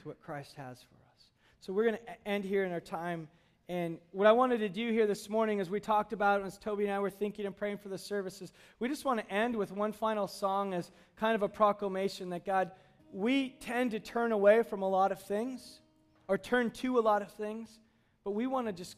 to 0.03 0.09
what 0.09 0.21
Christ 0.21 0.55
has 0.57 0.79
for 0.79 0.97
us. 1.15 1.25
So 1.61 1.73
we're 1.73 1.85
going 1.85 1.99
to 1.99 2.29
end 2.29 2.45
here 2.45 2.65
in 2.65 2.73
our 2.73 2.81
time 2.81 3.29
and 3.69 3.99
what 4.11 4.27
I 4.27 4.33
wanted 4.33 4.59
to 4.59 4.69
do 4.69 4.91
here 4.91 5.07
this 5.07 5.31
morning, 5.31 5.61
as 5.61 5.71
we 5.71 5.81
talked 5.81 6.13
about, 6.13 6.43
as 6.43 6.59
Toby 6.59 6.85
and 6.85 6.93
I 6.93 6.99
were 6.99 7.11
thinking 7.11 7.47
and 7.47 7.57
praying 7.57 7.79
for 7.79 7.89
the 7.89 7.97
services, 7.97 8.53
we 8.81 8.89
just 8.89 9.05
want 9.05 9.21
to 9.21 9.33
end 9.33 9.55
with 9.57 9.73
one 9.73 9.93
final 9.93 10.27
song 10.27 10.75
as 10.75 10.91
kind 11.17 11.35
of 11.35 11.43
a 11.43 11.49
proclamation 11.49 12.29
that 12.31 12.45
God, 12.45 12.73
we 13.13 13.51
tend 13.61 13.91
to 13.91 14.01
turn 14.01 14.33
away 14.33 14.63
from 14.63 14.83
a 14.83 14.89
lot 14.89 15.13
of 15.13 15.23
things 15.23 15.81
or 16.29 16.39
turn 16.39 16.71
to 16.71 16.99
a 16.99 17.01
lot 17.01 17.21
of 17.21 17.31
things, 17.33 17.79
but 18.25 18.31
we 18.31 18.47
want 18.47 18.67
to 18.67 18.73
just 18.73 18.97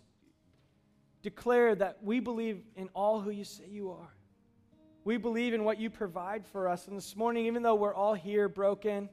declare 1.22 1.74
that 1.74 1.98
we 2.03 2.20
believe 2.20 2.62
in 2.77 2.88
all 2.94 3.20
who 3.20 3.31
you 3.31 3.44
say 3.44 3.64
you 3.68 3.90
are. 3.90 4.14
We 5.05 5.16
believe 5.16 5.53
in 5.53 5.64
what 5.64 5.81
you 5.81 5.90
provide 5.90 6.46
for 6.46 6.68
us. 6.68 6.87
And 6.87 6.96
this 6.96 7.16
morning, 7.16 7.46
even 7.46 7.62
though 7.62 7.74
we're 7.74 7.94
all 7.94 8.14
here 8.14 8.48
broken, 8.48 9.09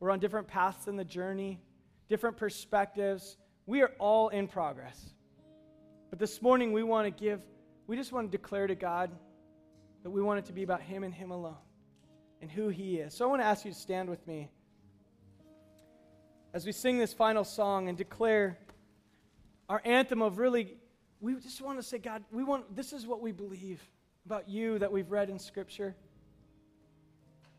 we're 0.00 0.10
on 0.10 0.18
different 0.18 0.48
paths 0.48 0.88
in 0.88 0.96
the 0.96 1.04
journey, 1.04 1.60
different 2.08 2.36
perspectives, 2.36 3.36
we 3.66 3.82
are 3.82 3.92
all 3.98 4.30
in 4.30 4.48
progress. 4.48 5.14
But 6.10 6.18
this 6.18 6.40
morning, 6.40 6.72
we 6.72 6.82
want 6.82 7.04
to 7.06 7.10
give, 7.10 7.42
we 7.86 7.96
just 7.96 8.12
want 8.12 8.32
to 8.32 8.36
declare 8.36 8.66
to 8.66 8.74
God 8.74 9.10
that 10.02 10.10
we 10.10 10.22
want 10.22 10.38
it 10.38 10.46
to 10.46 10.52
be 10.52 10.62
about 10.62 10.80
Him 10.80 11.04
and 11.04 11.12
Him 11.12 11.32
alone 11.32 11.56
and 12.40 12.50
who 12.50 12.68
He 12.68 12.96
is. 12.96 13.14
So 13.14 13.24
I 13.24 13.28
want 13.28 13.42
to 13.42 13.46
ask 13.46 13.64
you 13.64 13.72
to 13.72 13.78
stand 13.78 14.08
with 14.08 14.26
me 14.26 14.48
as 16.54 16.64
we 16.64 16.72
sing 16.72 16.98
this 16.98 17.12
final 17.12 17.44
song 17.44 17.88
and 17.88 17.96
declare 17.96 18.58
our 19.68 19.82
anthem 19.84 20.22
of 20.22 20.38
really, 20.38 20.76
we 21.20 21.34
just 21.36 21.60
want 21.60 21.78
to 21.78 21.82
say, 21.82 21.98
God, 21.98 22.24
we 22.32 22.42
want, 22.42 22.74
this 22.74 22.92
is 22.92 23.06
what 23.06 23.20
we 23.20 23.32
believe 23.32 23.80
about 24.24 24.48
you 24.48 24.78
that 24.78 24.90
we've 24.90 25.10
read 25.10 25.28
in 25.28 25.38
Scripture. 25.38 25.94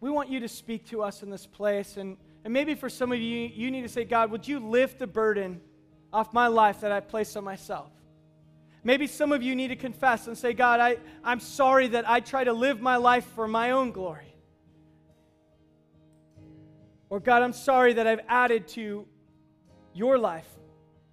We 0.02 0.10
want 0.10 0.30
you 0.30 0.39
to 0.39 0.48
speak 0.48 0.88
to 0.89 1.04
us 1.04 1.24
in 1.24 1.30
this 1.30 1.46
place. 1.46 1.98
And, 1.98 2.18
and 2.44 2.54
maybe 2.54 2.74
for 2.74 2.89
some 2.89 3.12
of 3.12 3.20
you, 3.20 3.50
you 3.54 3.70
need 3.70 3.84
to 3.84 3.89
say, 3.89 4.06
God, 4.06 4.32
would 4.32 4.48
you 4.48 4.60
lift 4.60 4.98
the 5.00 5.08
burden 5.08 5.62
off 6.12 6.34
my 6.34 6.48
life 6.48 6.82
that 6.82 6.92
I 6.92 7.00
placed 7.00 7.38
on 7.38 7.44
myself? 7.44 7.92
Maybe 8.84 9.08
some 9.08 9.32
of 9.32 9.44
you 9.44 9.56
need 9.56 9.68
to 9.68 9.76
confess 9.76 10.28
and 10.28 10.38
say, 10.38 10.54
God, 10.54 10.80
I, 10.80 10.98
I'm 11.24 11.42
sorry 11.42 11.89
that 11.89 12.10
I 12.10 12.22
try 12.22 12.46
to 12.46 12.54
live 12.54 12.82
my 12.82 12.96
life 12.96 13.26
for 13.36 13.48
my 13.48 13.72
own 13.72 13.92
glory. 13.92 14.29
Or, 17.10 17.19
God, 17.19 17.41
I'm 17.41 17.54
sorry 17.54 17.93
that 17.93 18.06
I've 18.08 18.22
added 18.28 18.67
to 18.69 19.06
your 19.93 20.17
life 20.17 20.48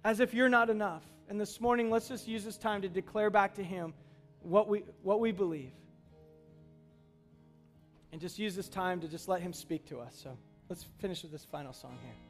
as 0.03 0.19
if 0.19 0.33
you're 0.33 0.49
not 0.49 0.69
enough. 0.69 1.03
And 1.29 1.39
this 1.39 1.59
morning, 1.59 1.89
let's 1.89 2.07
just 2.07 2.27
use 2.27 2.45
this 2.45 2.57
time 2.57 2.81
to 2.83 2.89
declare 2.89 3.29
back 3.29 3.55
to 3.55 3.63
Him 3.63 3.93
what 4.41 4.69
we, 4.69 4.83
what 5.01 5.19
we 5.19 5.31
believe. 5.31 5.71
And 8.11 8.21
just 8.21 8.39
use 8.39 8.55
this 8.55 8.69
time 8.69 9.01
to 9.01 9.07
just 9.07 9.27
let 9.27 9.41
Him 9.41 9.53
speak 9.53 9.85
to 9.87 9.99
us. 9.99 10.17
So 10.23 10.37
let's 10.69 10.85
finish 10.99 11.23
with 11.23 11.31
this 11.31 11.43
final 11.43 11.73
song 11.73 11.97
here. 12.03 12.26